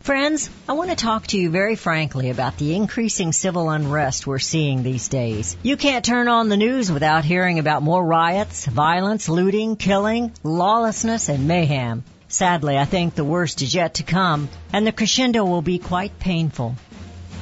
Friends, 0.00 0.50
I 0.68 0.74
want 0.74 0.90
to 0.90 0.96
talk 0.96 1.26
to 1.28 1.36
you 1.36 1.50
very 1.50 1.74
frankly 1.74 2.30
about 2.30 2.58
the 2.58 2.76
increasing 2.76 3.32
civil 3.32 3.70
unrest 3.70 4.24
we're 4.24 4.38
seeing 4.38 4.84
these 4.84 5.08
days. 5.08 5.56
You 5.64 5.76
can't 5.76 6.04
turn 6.04 6.28
on 6.28 6.48
the 6.48 6.56
news 6.56 6.92
without 6.92 7.24
hearing 7.24 7.58
about 7.58 7.82
more 7.82 8.06
riots, 8.06 8.66
violence, 8.66 9.28
looting, 9.28 9.74
killing, 9.74 10.32
lawlessness, 10.44 11.28
and 11.28 11.48
mayhem. 11.48 12.04
Sadly, 12.28 12.78
I 12.78 12.84
think 12.84 13.16
the 13.16 13.24
worst 13.24 13.62
is 13.62 13.74
yet 13.74 13.94
to 13.94 14.04
come, 14.04 14.48
and 14.72 14.86
the 14.86 14.92
crescendo 14.92 15.44
will 15.44 15.62
be 15.62 15.80
quite 15.80 16.20
painful. 16.20 16.76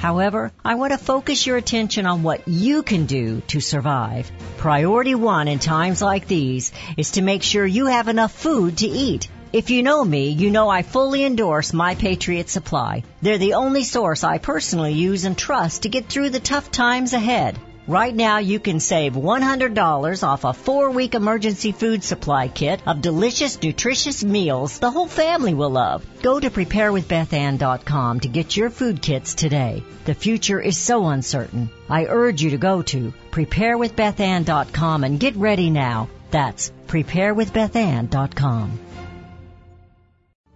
However, 0.05 0.53
I 0.62 0.75
want 0.75 0.93
to 0.93 0.99
focus 0.99 1.47
your 1.47 1.57
attention 1.57 2.05
on 2.05 2.23
what 2.23 2.47
you 2.47 2.83
can 2.83 3.07
do 3.07 3.40
to 3.49 3.61
survive. 3.61 4.31
Priority 4.59 5.14
one 5.14 5.49
in 5.49 5.59
times 5.59 6.03
like 6.03 6.27
these 6.29 6.73
is 6.99 7.12
to 7.12 7.23
make 7.23 7.43
sure 7.43 7.64
you 7.64 7.87
have 7.87 8.09
enough 8.09 8.31
food 8.31 8.77
to 8.79 8.87
eat. 8.87 9.29
If 9.51 9.71
you 9.71 9.83
know 9.83 10.05
me, 10.05 10.29
you 10.29 10.51
know 10.51 10.69
I 10.69 10.83
fully 10.83 11.25
endorse 11.25 11.73
My 11.73 11.95
Patriot 11.95 12.51
Supply. 12.51 13.03
They're 13.23 13.38
the 13.38 13.55
only 13.55 13.83
source 13.83 14.25
I 14.25 14.37
personally 14.37 14.93
use 14.93 15.25
and 15.25 15.38
trust 15.38 15.85
to 15.85 15.88
get 15.88 16.11
through 16.11 16.29
the 16.29 16.49
tough 16.53 16.71
times 16.71 17.14
ahead. 17.14 17.59
Right 17.87 18.14
now 18.14 18.38
you 18.38 18.61
can 18.61 18.81
save 18.81 19.12
$100 19.12 20.23
off 20.27 20.44
a 20.44 20.55
four 20.55 20.90
week 20.90 21.14
emergency 21.14 21.73
food 21.73 22.03
supply 22.03 22.49
kit 22.49 22.81
of 22.87 23.03
delicious, 23.03 23.61
nutritious 23.61 24.25
meals 24.25 24.79
the 24.79 24.90
whole 24.90 25.07
family 25.07 25.53
will 25.53 25.68
love. 25.68 26.03
Go 26.23 26.40
to 26.40 26.49
preparewithbethann.com 26.49 28.20
to 28.20 28.29
get 28.29 28.57
your 28.57 28.70
food 28.70 29.03
kits 29.03 29.35
today. 29.35 29.83
The 30.07 30.14
future 30.14 30.59
is 30.59 30.79
so 30.79 31.09
uncertain. 31.09 31.68
I 31.90 32.07
urge 32.07 32.40
you 32.40 32.51
to 32.51 32.57
go 32.57 32.81
to 32.81 33.12
preparewithbethann.com 33.31 35.05
and 35.05 35.20
get 35.20 35.37
ready 35.37 35.68
now. 35.68 36.09
That's 36.31 36.73
preparewithbethann.com. 36.87 38.79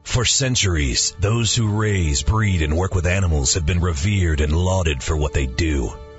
For 0.03 0.25
centuries, 0.25 1.15
those 1.21 1.55
who 1.55 1.79
raise, 1.79 2.23
breed, 2.23 2.63
and 2.63 2.75
work 2.75 2.95
with 2.95 3.07
animals 3.07 3.53
have 3.53 3.67
been 3.67 3.81
revered 3.81 4.41
and 4.41 4.57
lauded 4.57 5.03
for 5.03 5.15
what 5.15 5.35
they 5.35 5.45
do. 5.45 5.93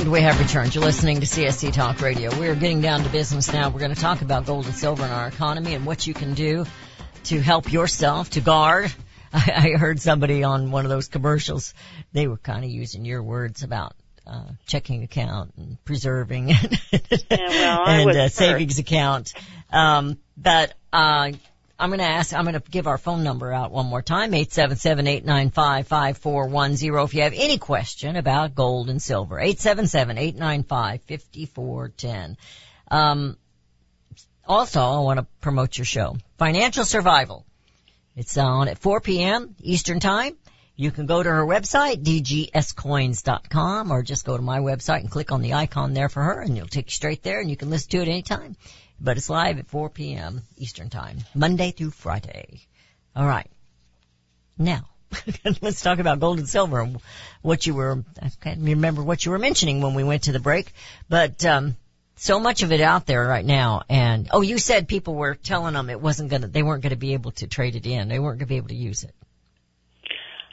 And 0.00 0.10
we 0.10 0.22
have 0.22 0.40
returned. 0.40 0.74
You're 0.74 0.84
listening 0.84 1.20
to 1.20 1.26
CSC 1.26 1.74
Talk 1.74 2.00
Radio. 2.00 2.30
We're 2.38 2.54
getting 2.54 2.80
down 2.80 3.02
to 3.02 3.10
business 3.10 3.52
now. 3.52 3.68
We're 3.68 3.80
going 3.80 3.94
to 3.94 4.00
talk 4.00 4.22
about 4.22 4.46
gold 4.46 4.64
and 4.64 4.74
silver 4.74 5.04
in 5.04 5.10
our 5.10 5.28
economy 5.28 5.74
and 5.74 5.84
what 5.84 6.06
you 6.06 6.14
can 6.14 6.32
do 6.32 6.64
to 7.24 7.40
help 7.40 7.70
yourself 7.70 8.30
to 8.30 8.40
guard. 8.40 8.90
I, 9.32 9.72
I 9.74 9.76
heard 9.76 10.00
somebody 10.00 10.42
on 10.42 10.70
one 10.70 10.86
of 10.86 10.90
those 10.90 11.08
commercials. 11.08 11.74
They 12.12 12.26
were 12.26 12.38
kind 12.38 12.64
of 12.64 12.70
using 12.70 13.04
your 13.04 13.22
words 13.22 13.62
about 13.62 13.94
uh, 14.26 14.44
checking 14.64 15.02
account 15.02 15.52
and 15.58 15.84
preserving 15.84 16.46
well, 17.30 17.86
and 17.86 18.10
uh, 18.10 18.28
savings 18.28 18.78
account. 18.78 19.34
Um, 19.70 20.18
but 20.36 20.72
uh, 20.92 21.32
I'm 21.80 21.88
going 21.88 22.00
to 22.00 22.04
ask. 22.04 22.34
I'm 22.34 22.44
going 22.44 22.60
to 22.60 22.70
give 22.70 22.86
our 22.86 22.98
phone 22.98 23.24
number 23.24 23.52
out 23.52 23.72
one 23.72 23.86
more 23.86 24.02
time: 24.02 24.34
eight 24.34 24.52
seven 24.52 24.76
seven 24.76 25.06
eight 25.06 25.24
nine 25.24 25.50
five 25.50 25.88
five 25.88 26.18
four 26.18 26.46
one 26.46 26.76
zero. 26.76 27.04
If 27.04 27.14
you 27.14 27.22
have 27.22 27.32
any 27.34 27.56
question 27.56 28.16
about 28.16 28.54
gold 28.54 28.90
and 28.90 29.00
silver, 29.00 29.40
eight 29.40 29.60
seven 29.60 29.86
seven 29.86 30.18
eight 30.18 30.36
nine 30.36 30.62
five 30.62 31.00
fifty 31.02 31.46
four 31.46 31.88
ten. 31.88 32.36
Um, 32.90 33.38
also, 34.46 34.80
I 34.80 35.00
want 35.00 35.20
to 35.20 35.26
promote 35.40 35.78
your 35.78 35.86
show, 35.86 36.16
Financial 36.36 36.84
Survival. 36.84 37.46
It's 38.14 38.36
on 38.36 38.68
at 38.68 38.78
4 38.78 39.00
p.m. 39.00 39.54
Eastern 39.60 40.00
Time. 40.00 40.36
You 40.76 40.90
can 40.90 41.06
go 41.06 41.22
to 41.22 41.28
her 41.28 41.46
website, 41.46 42.02
dgscoins.com, 42.02 43.90
or 43.92 44.02
just 44.02 44.26
go 44.26 44.36
to 44.36 44.42
my 44.42 44.58
website 44.58 45.00
and 45.00 45.10
click 45.10 45.30
on 45.30 45.40
the 45.40 45.54
icon 45.54 45.94
there 45.94 46.08
for 46.08 46.22
her, 46.22 46.40
and 46.40 46.56
it'll 46.56 46.68
take 46.68 46.86
you 46.86 46.94
straight 46.94 47.22
there, 47.22 47.40
and 47.40 47.48
you 47.48 47.56
can 47.56 47.70
listen 47.70 47.90
to 47.90 47.98
it 47.98 48.08
anytime. 48.08 48.56
But 49.00 49.16
it's 49.16 49.30
live 49.30 49.58
at 49.58 49.66
4 49.68 49.90
p.m. 49.90 50.42
Eastern 50.56 50.90
Time, 50.90 51.18
Monday 51.34 51.70
through 51.70 51.90
Friday. 51.90 52.60
All 53.16 53.26
right. 53.26 53.50
Now, 54.58 54.88
let's 55.62 55.80
talk 55.80 55.98
about 55.98 56.20
gold 56.20 56.38
and 56.38 56.48
silver. 56.48 56.80
and 56.80 57.00
What 57.42 57.66
you 57.66 57.74
were, 57.74 58.04
I 58.22 58.30
can't 58.40 58.60
remember 58.60 59.02
what 59.02 59.24
you 59.24 59.32
were 59.32 59.38
mentioning 59.38 59.80
when 59.80 59.94
we 59.94 60.04
went 60.04 60.24
to 60.24 60.32
the 60.32 60.38
break, 60.38 60.72
but 61.08 61.44
um, 61.46 61.76
so 62.16 62.38
much 62.38 62.62
of 62.62 62.72
it 62.72 62.82
out 62.82 63.06
there 63.06 63.26
right 63.26 63.44
now. 63.44 63.82
And 63.88 64.28
oh, 64.32 64.42
you 64.42 64.58
said 64.58 64.86
people 64.86 65.14
were 65.14 65.34
telling 65.34 65.72
them 65.74 65.88
it 65.88 66.00
wasn't 66.00 66.30
gonna, 66.30 66.48
they 66.48 66.62
weren't 66.62 66.82
gonna 66.82 66.96
be 66.96 67.14
able 67.14 67.30
to 67.32 67.46
trade 67.46 67.76
it 67.76 67.86
in. 67.86 68.08
They 68.08 68.18
weren't 68.18 68.38
gonna 68.38 68.48
be 68.48 68.58
able 68.58 68.68
to 68.68 68.74
use 68.74 69.02
it. 69.04 69.14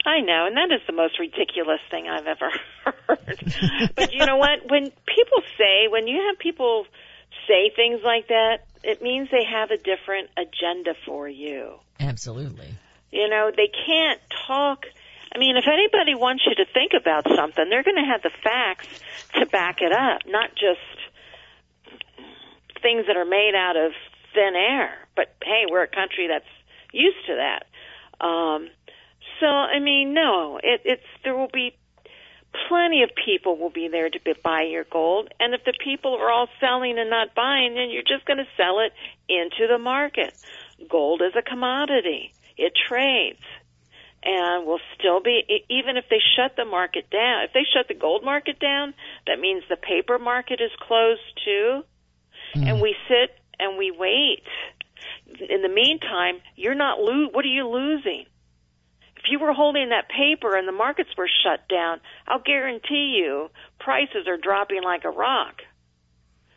I 0.06 0.20
know, 0.20 0.46
and 0.46 0.56
that 0.56 0.74
is 0.74 0.80
the 0.86 0.94
most 0.94 1.18
ridiculous 1.18 1.80
thing 1.90 2.08
I've 2.08 2.26
ever 2.26 2.50
heard. 3.06 3.92
but 3.94 4.12
you 4.14 4.24
know 4.24 4.38
what? 4.38 4.70
When 4.70 4.84
people 4.84 5.42
say, 5.58 5.88
when 5.90 6.06
you 6.06 6.28
have 6.28 6.38
people 6.38 6.86
say 7.48 7.70
things 7.74 8.00
like 8.04 8.28
that, 8.28 8.58
it 8.84 9.02
means 9.02 9.28
they 9.30 9.44
have 9.44 9.70
a 9.70 9.76
different 9.76 10.30
agenda 10.36 10.94
for 11.06 11.28
you. 11.28 11.74
Absolutely. 11.98 12.74
You 13.10 13.28
know, 13.28 13.50
they 13.54 13.70
can't 13.86 14.20
talk. 14.46 14.84
I 15.34 15.38
mean, 15.38 15.56
if 15.56 15.64
anybody 15.66 16.14
wants 16.14 16.44
you 16.46 16.54
to 16.54 16.70
think 16.72 16.92
about 16.98 17.26
something, 17.34 17.68
they're 17.68 17.82
going 17.82 17.96
to 17.96 18.10
have 18.10 18.22
the 18.22 18.30
facts 18.44 18.88
to 19.34 19.46
back 19.46 19.78
it 19.80 19.92
up, 19.92 20.20
not 20.26 20.50
just 20.50 20.80
things 22.82 23.06
that 23.08 23.16
are 23.16 23.24
made 23.24 23.54
out 23.56 23.76
of 23.76 23.92
thin 24.34 24.54
air. 24.54 25.08
But 25.16 25.34
hey, 25.42 25.64
we're 25.70 25.82
a 25.82 25.88
country 25.88 26.28
that's 26.28 26.44
used 26.92 27.26
to 27.26 27.34
that. 27.36 27.66
Um, 28.24 28.68
So 29.40 29.46
I 29.46 29.78
mean, 29.80 30.14
no, 30.14 30.58
it, 30.62 30.82
it's 30.84 31.02
there 31.24 31.36
will 31.36 31.50
be 31.52 31.76
plenty 32.68 33.02
of 33.02 33.10
people 33.24 33.56
will 33.56 33.70
be 33.70 33.88
there 33.88 34.08
to 34.08 34.18
buy 34.42 34.62
your 34.62 34.84
gold, 34.84 35.32
and 35.38 35.54
if 35.54 35.64
the 35.64 35.74
people 35.84 36.14
are 36.14 36.30
all 36.30 36.48
selling 36.60 36.98
and 36.98 37.10
not 37.10 37.34
buying, 37.34 37.74
then 37.74 37.90
you're 37.90 38.02
just 38.02 38.24
going 38.24 38.38
to 38.38 38.46
sell 38.56 38.80
it 38.80 38.92
into 39.28 39.66
the 39.68 39.78
market. 39.78 40.34
Gold 40.88 41.22
is 41.22 41.34
a 41.36 41.42
commodity; 41.42 42.32
it 42.56 42.72
trades, 42.88 43.42
and 44.22 44.66
will 44.66 44.80
still 44.98 45.20
be 45.20 45.64
even 45.68 45.96
if 45.96 46.04
they 46.08 46.20
shut 46.36 46.56
the 46.56 46.64
market 46.64 47.10
down. 47.10 47.44
If 47.44 47.52
they 47.52 47.64
shut 47.72 47.88
the 47.88 47.94
gold 47.94 48.24
market 48.24 48.58
down, 48.58 48.94
that 49.26 49.38
means 49.38 49.64
the 49.68 49.76
paper 49.76 50.18
market 50.18 50.60
is 50.60 50.70
closed 50.80 51.20
too, 51.44 51.82
hmm. 52.54 52.62
and 52.66 52.80
we 52.80 52.96
sit 53.08 53.36
and 53.58 53.76
we 53.76 53.90
wait. 53.90 54.42
In 55.48 55.62
the 55.62 55.68
meantime, 55.68 56.40
you're 56.56 56.74
not 56.74 56.98
lo- 56.98 57.28
what 57.30 57.44
are 57.44 57.48
you 57.48 57.68
losing? 57.68 58.24
You 59.28 59.38
were 59.38 59.52
holding 59.52 59.90
that 59.90 60.08
paper 60.08 60.56
and 60.56 60.66
the 60.66 60.72
markets 60.72 61.10
were 61.16 61.28
shut 61.42 61.68
down, 61.68 62.00
I'll 62.26 62.42
guarantee 62.42 63.16
you 63.18 63.50
prices 63.78 64.26
are 64.26 64.36
dropping 64.36 64.82
like 64.82 65.04
a 65.04 65.10
rock. 65.10 65.62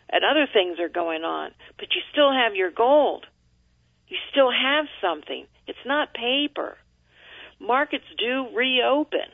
And 0.10 0.24
other 0.24 0.48
things 0.52 0.80
are 0.80 0.90
going 0.90 1.24
on, 1.24 1.52
but 1.78 1.88
you 1.96 2.02
still 2.12 2.32
have 2.32 2.56
your 2.56 2.72
gold. 2.72 3.26
You 4.08 4.18
still 4.30 4.52
have 4.52 4.86
something. 5.02 5.48
It's 5.68 5.86
not 5.86 6.14
paper. 6.14 6.78
Markets 7.60 8.06
do 8.18 8.48
reopen. 8.54 9.32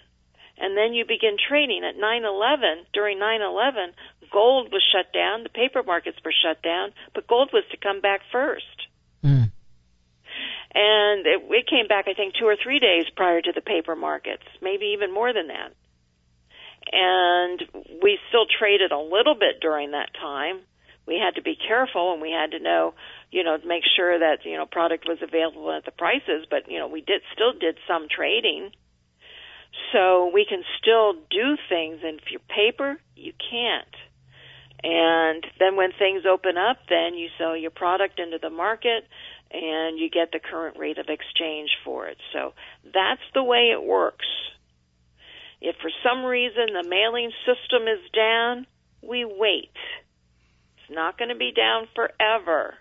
And 0.59 0.75
then 0.75 0.93
you 0.93 1.05
begin 1.05 1.37
trading 1.37 1.83
at 1.83 1.97
9/11. 1.97 2.85
During 2.93 3.19
9/11, 3.19 3.93
gold 4.31 4.71
was 4.71 4.83
shut 4.91 5.13
down, 5.13 5.43
the 5.43 5.49
paper 5.49 5.83
markets 5.83 6.17
were 6.23 6.31
shut 6.31 6.61
down, 6.61 6.93
but 7.13 7.27
gold 7.27 7.51
was 7.53 7.63
to 7.71 7.77
come 7.77 8.01
back 8.01 8.21
first 8.31 8.87
Mm. 9.23 9.51
And 10.77 11.25
it, 11.25 11.41
it 11.49 11.67
came 11.67 11.87
back 11.87 12.05
I 12.07 12.13
think 12.13 12.35
two 12.39 12.45
or 12.45 12.55
three 12.61 12.77
days 12.77 13.05
prior 13.15 13.41
to 13.41 13.51
the 13.51 13.61
paper 13.61 13.95
markets, 13.95 14.43
maybe 14.61 14.93
even 14.93 15.11
more 15.11 15.33
than 15.33 15.47
that. 15.47 15.73
And 16.91 17.89
we 18.01 18.19
still 18.29 18.45
traded 18.45 18.91
a 18.91 18.99
little 18.99 19.33
bit 19.33 19.59
during 19.59 19.91
that 19.91 20.13
time. 20.13 20.59
We 21.07 21.19
had 21.23 21.35
to 21.35 21.41
be 21.41 21.55
careful 21.55 22.13
and 22.13 22.21
we 22.21 22.31
had 22.31 22.51
to 22.51 22.59
know, 22.59 22.93
you 23.31 23.43
know, 23.43 23.57
make 23.65 23.83
sure 23.95 24.19
that, 24.19 24.45
you 24.45 24.55
know, 24.55 24.65
product 24.65 25.07
was 25.07 25.17
available 25.21 25.71
at 25.71 25.83
the 25.83 25.91
prices, 25.91 26.45
but 26.49 26.69
you 26.69 26.77
know, 26.77 26.87
we 26.87 27.01
did 27.01 27.21
still 27.33 27.53
did 27.53 27.77
some 27.87 28.07
trading. 28.09 28.69
So 29.91 30.29
we 30.31 30.45
can 30.47 30.63
still 30.79 31.13
do 31.13 31.57
things 31.69 32.01
and 32.03 32.19
if 32.19 32.29
you're 32.29 32.39
paper, 32.47 32.99
you 33.15 33.33
can't. 33.33 33.95
And 34.83 35.43
then 35.59 35.75
when 35.75 35.91
things 35.97 36.23
open 36.29 36.55
up, 36.55 36.77
then 36.87 37.15
you 37.15 37.29
sell 37.39 37.57
your 37.57 37.71
product 37.71 38.19
into 38.19 38.37
the 38.39 38.51
market 38.51 39.05
and 39.51 39.97
you 39.97 40.09
get 40.09 40.31
the 40.31 40.39
current 40.39 40.77
rate 40.77 40.97
of 40.97 41.07
exchange 41.09 41.69
for 41.83 42.07
it. 42.07 42.17
So 42.33 42.53
that's 42.83 43.21
the 43.33 43.43
way 43.43 43.71
it 43.71 43.83
works. 43.83 44.25
If 45.61 45.75
for 45.77 45.89
some 46.03 46.23
reason 46.23 46.67
the 46.73 46.87
mailing 46.87 47.31
system 47.45 47.87
is 47.87 47.99
down, 48.13 48.67
we 49.01 49.25
wait. 49.25 49.71
It's 50.77 50.95
not 50.95 51.17
going 51.17 51.29
to 51.29 51.35
be 51.35 51.51
down 51.51 51.87
forever. 51.95 52.75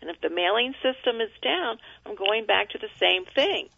And 0.00 0.08
if 0.10 0.20
the 0.20 0.30
mailing 0.30 0.74
system 0.82 1.20
is 1.20 1.30
down, 1.42 1.78
I'm 2.06 2.14
going 2.14 2.46
back 2.46 2.70
to 2.70 2.78
the 2.78 2.88
same 2.98 3.26
thing. 3.26 3.68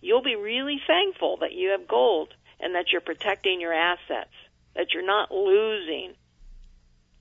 You'll 0.00 0.22
be 0.22 0.36
really 0.36 0.80
thankful 0.86 1.38
that 1.38 1.52
you 1.52 1.70
have 1.70 1.88
gold 1.88 2.34
and 2.58 2.74
that 2.74 2.86
you're 2.90 3.00
protecting 3.00 3.60
your 3.60 3.72
assets, 3.72 4.34
that 4.74 4.92
you're 4.92 5.06
not 5.06 5.30
losing 5.30 6.14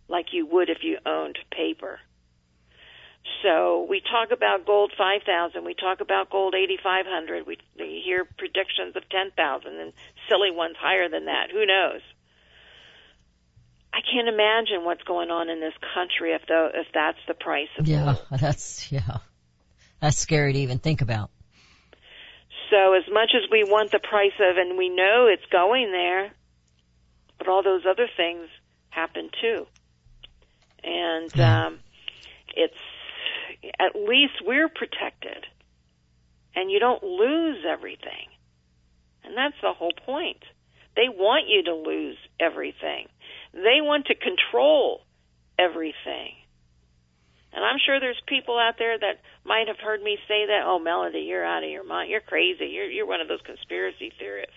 like 0.08 0.34
you 0.34 0.46
would 0.48 0.70
if 0.70 0.84
you 0.84 0.98
owned 1.06 1.38
paper. 1.52 2.00
So 3.42 3.86
we 3.90 4.02
talk 4.02 4.32
about 4.32 4.66
gold 4.66 4.92
5,000. 4.98 5.64
We 5.66 5.74
talk 5.74 6.02
about 6.02 6.30
gold 6.30 6.56
8,500. 6.56 7.46
We, 7.46 7.58
we 7.78 8.02
hear 8.04 8.26
predictions 8.26 8.96
of 8.96 9.08
10,000 9.10 9.80
and 9.80 9.94
silly 10.30 10.52
ones 10.52 10.76
higher 10.80 11.10
than 11.10 11.26
that. 11.26 11.52
Who 11.52 11.66
knows? 11.66 12.02
I 13.94 14.00
can't 14.02 14.28
imagine 14.28 14.84
what's 14.84 15.04
going 15.04 15.32
on 15.32 15.50
in 15.50 15.62
this 15.62 15.74
country 15.94 16.34
if 16.34 16.42
the 16.48 16.70
if 16.74 16.88
that's 16.94 17.18
the 17.30 17.34
price 17.34 17.70
of 17.80 17.88
Yeah, 17.88 18.16
gold. 18.30 18.42
that's 18.42 18.92
yeah. 18.92 19.20
That's 20.02 20.18
scary 20.18 20.52
to 20.54 20.60
even 20.60 20.80
think 20.80 21.02
about. 21.02 21.32
So 22.70 22.94
as 22.94 23.04
much 23.10 23.32
as 23.36 23.50
we 23.50 23.64
want 23.64 23.92
the 23.92 24.00
price 24.00 24.36
of, 24.40 24.58
and 24.58 24.78
we 24.78 24.90
know 24.90 25.28
it's 25.32 25.46
going 25.50 25.92
there, 25.92 26.32
but 27.38 27.48
all 27.48 27.64
those 27.64 27.84
other 27.90 28.08
things 28.18 28.50
happen 28.90 29.30
too. 29.42 29.66
And 30.84 31.32
Yeah. 31.36 31.68
um, 31.68 31.80
it's 32.56 32.74
at 33.80 33.96
least 33.96 34.34
we're 34.46 34.70
protected, 34.70 35.46
and 36.56 36.72
you 36.72 36.80
don't 36.80 37.04
lose 37.04 37.64
everything. 37.68 38.30
And 39.24 39.36
that's 39.36 39.60
the 39.62 39.74
whole 39.74 39.94
point. 40.06 40.44
They 40.96 41.10
want 41.10 41.48
you 41.48 41.64
to 41.64 41.74
lose 41.74 42.18
everything. 42.40 43.08
They 43.54 43.82
want 43.82 44.06
to 44.08 44.16
control 44.16 45.02
everything. 45.60 46.36
And 47.52 47.64
I'm 47.64 47.78
sure 47.86 48.00
there's 48.00 48.22
people 48.28 48.60
out 48.60 48.76
there 48.78 48.98
that 49.00 49.22
might 49.46 49.68
have 49.68 49.80
heard 49.80 50.02
me 50.02 50.18
say 50.28 50.48
that, 50.48 50.64
"Oh, 50.66 50.78
Melody, 50.80 51.22
you're 51.22 51.44
out 51.44 51.64
of 51.64 51.70
your 51.70 51.86
mind. 51.86 52.10
You're 52.10 52.20
crazy. 52.22 52.68
You're 52.68 52.90
you're 52.90 53.06
one 53.06 53.22
of 53.22 53.28
those 53.28 53.42
conspiracy 53.42 54.12
theorists." 54.20 54.54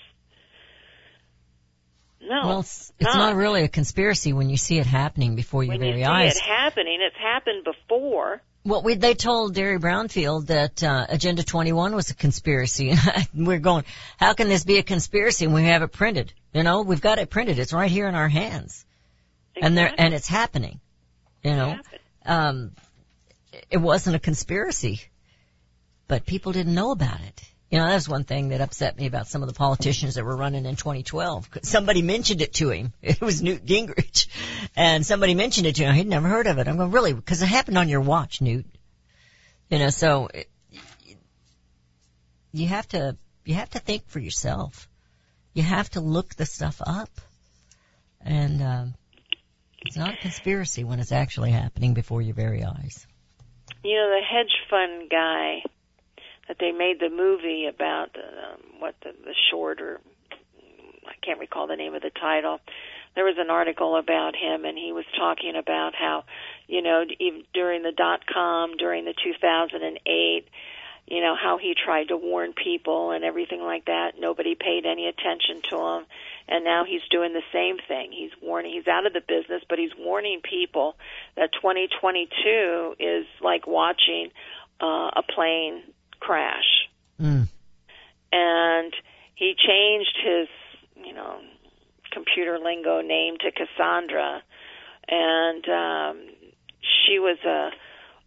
No, 2.21 2.41
well, 2.45 2.61
it's, 2.61 2.93
it's 2.99 3.15
not 3.15 3.37
really 3.37 3.63
a 3.63 3.69
conspiracy 3.69 4.33
when 4.33 4.51
you 4.51 4.57
see 4.57 4.79
it 4.79 4.87
happening 4.87 5.37
before 5.37 5.63
your 5.63 5.75
when 5.75 5.83
you 5.83 5.93
very 5.93 6.03
see 6.03 6.09
eyes. 6.09 6.37
it 6.37 6.43
happening, 6.43 6.99
it's 7.01 7.17
happened 7.17 7.65
before. 7.65 8.43
Well, 8.65 8.83
we, 8.83 8.95
they 8.97 9.15
told 9.15 9.55
Derry 9.55 9.79
Brownfield 9.79 10.49
that 10.49 10.83
uh, 10.83 11.07
Agenda 11.09 11.43
21 11.43 11.95
was 11.95 12.11
a 12.11 12.15
conspiracy. 12.15 12.95
We're 13.35 13.61
going, 13.61 13.85
how 14.19 14.35
can 14.35 14.49
this 14.49 14.65
be 14.65 14.79
a 14.79 14.83
conspiracy 14.83 15.47
when 15.47 15.63
we 15.63 15.69
have 15.69 15.83
it 15.83 15.93
printed? 15.93 16.33
You 16.53 16.63
know, 16.63 16.83
we've 16.83 17.01
got 17.01 17.19
it 17.19 17.31
printed. 17.31 17.59
It's 17.59 17.73
right 17.73 17.91
here 17.91 18.09
in 18.09 18.15
our 18.15 18.29
hands, 18.29 18.85
and 19.61 19.77
there 19.77 19.93
and 19.97 20.13
it's 20.13 20.29
happening. 20.29 20.81
You 21.43 21.53
know, 21.53 21.79
um, 22.27 22.73
it 23.71 23.79
wasn't 23.79 24.17
a 24.17 24.19
conspiracy, 24.19 25.03
but 26.09 26.27
people 26.27 26.53
didn't 26.53 26.75
know 26.75 26.91
about 26.91 27.21
it. 27.21 27.43
You 27.71 27.79
know, 27.79 27.87
that 27.87 27.95
was 27.95 28.09
one 28.09 28.25
thing 28.25 28.49
that 28.49 28.63
upset 28.63 28.97
me 28.97 29.07
about 29.07 29.29
some 29.29 29.43
of 29.43 29.49
the 29.49 29.55
politicians 29.55 30.15
that 30.15 30.25
were 30.25 30.37
running 30.37 30.65
in 30.65 30.77
2012. 30.77 31.51
Somebody 31.63 32.01
mentioned 32.01 32.41
it 32.41 32.55
to 32.55 32.71
him. 32.71 32.93
It 33.03 33.21
was 33.21 33.43
Newt 33.43 33.67
Gingrich. 33.67 34.29
And 34.75 35.05
somebody 35.05 35.35
mentioned 35.35 35.67
it 35.67 35.77
to 35.77 35.85
him. 35.85 35.95
He'd 35.95 36.07
never 36.07 36.29
heard 36.29 36.47
of 36.47 36.59
it. 36.59 36.67
I'm 36.67 36.79
going, 36.79 36.91
really? 36.91 37.13
Because 37.13 37.43
it 37.43 37.47
happened 37.47 37.77
on 37.77 37.91
your 37.91 38.01
watch, 38.01 38.41
Newt. 38.41 38.65
You 39.69 39.79
know, 39.79 39.91
so 39.91 40.29
it, 40.33 40.49
you 42.53 42.67
have 42.69 42.89
to, 42.89 43.19
you 43.45 43.55
have 43.55 43.71
to 43.71 43.81
think 43.81 44.09
for 44.09 44.19
yourself. 44.19 44.89
You 45.53 45.63
have 45.63 45.91
to 45.91 46.01
look 46.01 46.35
the 46.37 46.47
stuff 46.47 46.81
up. 46.81 47.11
And, 48.23 48.63
um, 48.63 48.95
it's 49.85 49.97
not 49.97 50.15
a 50.15 50.17
conspiracy 50.17 50.85
when 50.85 51.01
it's 51.01 51.13
actually 51.13 51.51
happening 51.51 51.95
before 51.95 52.23
your 52.23 52.35
very 52.35 52.65
eyes. 52.65 53.07
You 53.85 53.95
know, 53.95 54.09
the 54.09 54.23
hedge 54.25 54.55
fund 54.71 55.11
guy 55.11 55.63
that 56.49 56.57
they 56.59 56.73
made 56.73 56.99
the 56.99 57.11
movie 57.11 57.67
about, 57.67 58.17
um, 58.17 58.81
what 58.81 58.95
the, 59.03 59.13
the 59.25 59.35
short 59.51 59.81
or 59.81 60.01
I 61.07 61.15
can't 61.25 61.41
recall 61.41 61.67
the 61.67 61.77
name 61.77 61.95
of 61.95 62.03
the 62.03 62.11
title. 62.11 62.61
There 63.15 63.25
was 63.25 63.37
an 63.39 63.51
article 63.51 63.97
about 63.97 64.37
him, 64.37 64.65
and 64.65 64.77
he 64.77 64.93
was 64.93 65.05
talking 65.17 65.57
about 65.57 65.95
how, 65.95 66.25
you 66.67 66.83
know, 66.83 67.05
even 67.19 67.43
during 67.55 67.83
the 67.83 67.93
dot 67.93 68.27
com, 68.27 68.77
during 68.77 69.05
the 69.05 69.15
2008, 69.15 70.49
you 71.07 71.23
know, 71.23 71.35
how 71.35 71.57
he 71.57 71.75
tried 71.75 72.09
to 72.09 72.17
warn 72.17 72.53
people 72.53 73.13
and 73.13 73.25
everything 73.25 73.63
like 73.63 73.87
that. 73.87 74.21
Nobody 74.21 74.55
paid 74.55 74.85
any 74.85 75.09
attention 75.09 75.63
to 75.71 75.77
him. 75.77 76.07
And 76.49 76.65
now 76.65 76.85
he's 76.85 77.03
doing 77.11 77.33
the 77.33 77.43
same 77.53 77.79
thing. 77.89 78.13
He's 78.13 78.31
warning, 78.43 78.73
he's 78.73 78.87
out 78.87 79.07
of 79.07 79.15
the 79.15 79.23
business, 79.27 79.63
but 79.69 79.79
he's 79.79 79.93
warning 79.99 80.41
people 80.43 80.97
that 81.37 81.53
2022 81.55 82.97
is 82.99 83.27
like 83.41 83.67
watching 83.67 84.31
uh, 84.81 85.11
a 85.17 85.23
plane 85.35 85.83
crash. 86.21 86.89
Mm. 87.21 87.49
And 88.33 88.95
he 89.35 89.55
changed 89.57 90.17
his, 90.23 90.49
you 91.05 91.15
know, 91.15 91.41
computer 92.11 92.59
lingo 92.59 93.01
name 93.01 93.37
to 93.39 93.51
Cassandra. 93.51 94.43
And 95.09 95.69
um, 95.69 96.21
she 96.81 97.19
was 97.19 97.39
a 97.45 97.71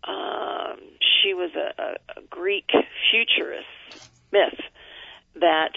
um, 0.10 0.80
she 1.00 1.34
was 1.36 1.52
a, 1.56 1.98
a, 2.18 2.22
Greek 2.32 2.72
futurist 3.12 4.10
myth 4.32 4.60
that 5.36 5.74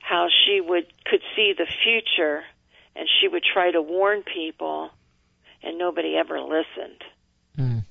how 0.00 0.28
she 0.28 0.62
would 0.62 0.86
could 1.04 1.20
see 1.36 1.52
the 1.56 1.66
future 1.82 2.42
and 2.96 3.06
she 3.20 3.28
would 3.28 3.42
try 3.44 3.70
to 3.70 3.82
warn 3.82 4.22
people 4.22 4.90
and 5.62 5.78
nobody 5.78 6.16
ever 6.16 6.40
listened. 6.40 7.04
Mm. 7.58 7.84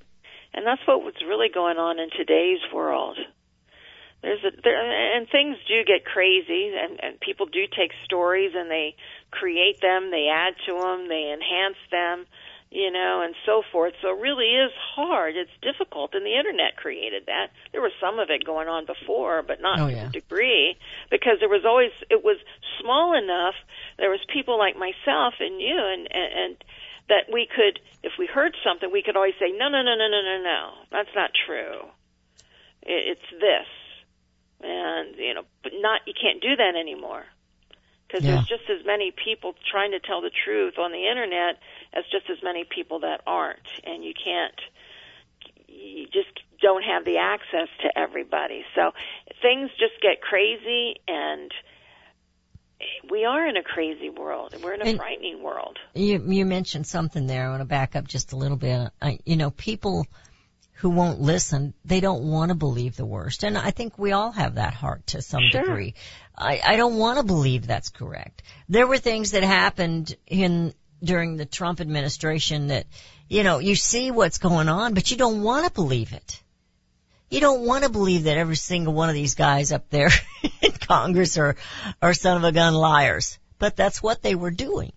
And 0.53 0.65
that's 0.67 0.81
what 0.85 1.03
was 1.03 1.15
really 1.27 1.49
going 1.53 1.77
on 1.77 1.99
in 1.99 2.09
today's 2.11 2.59
world. 2.73 3.17
There's 4.21 4.43
a 4.43 4.51
there, 4.63 5.17
and 5.17 5.27
things 5.29 5.57
do 5.67 5.83
get 5.83 6.05
crazy, 6.05 6.71
and 6.73 6.99
and 7.03 7.19
people 7.19 7.45
do 7.45 7.65
take 7.67 7.91
stories 8.05 8.51
and 8.55 8.71
they 8.71 8.95
create 9.31 9.81
them, 9.81 10.11
they 10.11 10.29
add 10.31 10.53
to 10.67 10.79
them, 10.79 11.09
they 11.09 11.33
enhance 11.33 11.77
them. 11.91 12.25
you 12.75 12.89
know, 12.89 13.21
and 13.21 13.35
so 13.45 13.61
forth. 13.71 13.93
So 14.01 14.09
it 14.17 14.19
really 14.19 14.49
is 14.49 14.71
hard. 14.95 15.35
It's 15.35 15.51
difficult, 15.61 16.15
and 16.15 16.25
the 16.25 16.33
internet 16.35 16.75
created 16.75 17.27
that. 17.27 17.51
There 17.71 17.81
was 17.81 17.91
some 18.01 18.17
of 18.17 18.31
it 18.31 18.43
going 18.43 18.67
on 18.67 18.87
before, 18.87 19.43
but 19.43 19.61
not 19.61 19.79
Oh, 19.79 19.87
to 19.89 19.93
yeah. 19.93 20.05
the 20.05 20.21
degree 20.21 20.75
because 21.11 21.37
there 21.39 21.49
was 21.49 21.65
always 21.65 21.91
it 22.09 22.23
was 22.23 22.37
small 22.81 23.13
enough. 23.13 23.53
There 23.99 24.09
was 24.09 24.21
people 24.33 24.57
like 24.57 24.75
myself 24.75 25.35
and 25.39 25.61
you, 25.61 25.77
and 25.77 26.07
and, 26.09 26.29
and 26.43 26.55
that 27.09 27.25
we 27.31 27.47
could, 27.47 27.79
if 28.01 28.13
we 28.17 28.25
heard 28.27 28.55
something, 28.63 28.89
we 28.91 29.03
could 29.03 29.15
always 29.15 29.33
say, 29.39 29.51
no, 29.51 29.69
no, 29.69 29.81
no, 29.81 29.95
no, 29.95 30.07
no, 30.07 30.21
no, 30.21 30.43
no, 30.43 30.69
that's 30.91 31.13
not 31.15 31.31
true. 31.45 31.81
It, 32.81 33.17
it's 33.17 33.29
this, 33.31 33.67
and 34.61 35.15
you 35.17 35.33
know, 35.33 35.43
but 35.63 35.73
not 35.79 36.01
you 36.05 36.13
can't 36.19 36.41
do 36.41 36.55
that 36.55 36.75
anymore 36.79 37.25
because 38.07 38.23
Yeah. 38.23 38.35
there's 38.37 38.47
just 38.47 38.69
as 38.69 38.85
many 38.85 39.11
people 39.11 39.55
trying 39.69 39.91
to 39.91 39.99
tell 39.99 40.21
the 40.21 40.29
truth 40.31 40.77
on 40.77 40.91
the 40.91 41.07
internet 41.07 41.59
as 41.93 42.03
just 42.11 42.29
as 42.29 42.37
many 42.43 42.63
people 42.63 42.99
that 42.99 43.21
aren't, 43.25 43.67
and 43.83 44.03
you 44.03 44.13
can't. 44.13 44.59
You 45.67 46.05
just 46.05 46.29
don't 46.61 46.83
have 46.83 47.03
the 47.03 47.17
access 47.17 47.67
to 47.81 47.97
everybody, 47.97 48.63
so 48.75 48.91
things 49.41 49.71
just 49.79 49.99
get 50.01 50.21
crazy, 50.21 50.95
and 51.07 51.51
we 53.13 53.25
are 53.25 53.47
in 53.47 53.55
a 53.57 53.63
crazy 53.63 54.09
world. 54.09 54.55
We're 54.63 54.73
in 54.73 54.81
a 54.81 54.85
And- 54.85 54.97
frightening 54.97 55.43
world. 55.43 55.77
You 55.93 56.19
you 56.27 56.45
mentioned 56.45 56.87
something 56.87 57.27
there. 57.27 57.45
I 57.45 57.49
want 57.49 57.61
to 57.61 57.65
back 57.65 57.95
up 57.95 58.07
just 58.07 58.33
a 58.33 58.35
little 58.35 58.57
bit. 58.57 58.89
I, 58.99 59.19
you 59.23 59.35
know, 59.37 59.51
people 59.51 60.07
who 60.77 60.89
won't 60.89 61.21
listen, 61.21 61.73
they 61.85 61.99
don't 62.01 62.23
want 62.23 62.49
to 62.49 62.55
believe 62.55 62.95
the 62.97 63.05
worst, 63.05 63.43
and 63.43 63.57
I 63.57 63.71
think 63.71 63.97
we 63.97 64.11
all 64.11 64.31
have 64.31 64.55
that 64.55 64.73
heart 64.73 65.07
to 65.07 65.21
some 65.21 65.43
Sure. 65.51 65.61
degree. 65.61 65.93
I, 66.35 66.59
I 66.65 66.75
don't 66.75 66.97
want 66.97 67.19
to 67.19 67.23
believe 67.23 67.67
that's 67.67 67.89
correct. 67.89 68.41
There 68.67 68.87
were 68.87 68.97
things 68.97 69.31
that 69.31 69.43
happened 69.43 70.15
in 70.27 70.73
during 71.01 71.37
the 71.37 71.45
Trump 71.45 71.79
administration 71.81 72.67
that, 72.67 72.85
you 73.29 73.43
know, 73.43 73.59
you 73.59 73.75
see 73.75 74.09
what's 74.11 74.39
going 74.39 74.67
on, 74.69 74.93
but 74.93 75.11
you 75.11 75.17
don't 75.17 75.43
want 75.43 75.65
to 75.67 75.71
believe 75.71 76.11
it. 76.13 76.42
You 77.33 77.39
don't 77.39 77.65
want 77.65 77.83
to 77.83 77.89
believe 77.89 78.25
that 78.25 78.37
every 78.37 78.55
single 78.55 78.93
one 78.93 79.09
of 79.09 79.15
these 79.15 79.33
guys 79.33 79.71
up 79.71 79.89
there 79.89 80.11
in 80.61 80.71
Congress 80.73 81.35
are, 81.39 81.55
are 81.99 82.13
son 82.13 82.37
of 82.37 82.43
a 82.43 82.51
gun 82.51 82.75
liars. 82.75 83.39
But 83.57 83.75
that's 83.75 84.03
what 84.03 84.21
they 84.21 84.35
were 84.35 84.51
doing. 84.51 84.93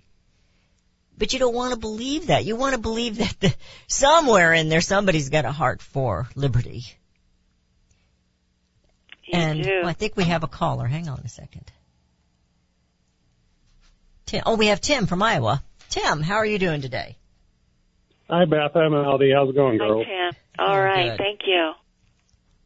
But 1.17 1.33
you 1.33 1.39
don't 1.39 1.55
want 1.55 1.73
to 1.73 1.81
believe 1.81 2.27
that. 2.27 2.45
You 2.45 2.55
want 2.57 2.75
to 2.75 2.79
believe 2.79 3.17
that 3.17 3.37
the, 3.41 3.55
somewhere 3.87 4.53
in 4.53 4.69
there 4.69 4.83
somebody's 4.83 5.31
got 5.31 5.47
a 5.47 5.51
heart 5.51 5.81
for 5.81 6.29
liberty. 6.35 6.85
You 9.25 9.33
and 9.33 9.63
do. 9.63 9.83
I 9.87 9.95
think 9.95 10.15
we 10.15 10.25
have 10.25 10.43
a 10.43 10.49
caller. 10.49 10.87
Hang 10.87 11.09
on 11.09 11.21
a 11.25 11.29
second. 11.31 11.73
Tim, 14.27 14.43
oh, 14.45 14.57
we 14.57 14.67
have 14.67 14.83
Tim 14.83 15.07
from 15.07 15.23
Iowa. 15.23 15.63
Tim, 15.89 16.21
how 16.21 16.35
are 16.35 16.47
you 16.47 16.59
doing 16.59 16.83
today? 16.83 17.17
Hi, 18.29 18.45
Beth. 18.45 18.77
I'm 18.77 18.93
Aldi. 18.93 19.35
How's 19.35 19.49
it 19.49 19.55
going, 19.55 19.79
girl? 19.79 20.05
Hi, 20.05 20.05
girl? 20.05 20.33
Tim. 20.33 20.41
All 20.59 20.83
right, 20.83 21.11
good. 21.13 21.19
thank 21.19 21.41
you. 21.47 21.73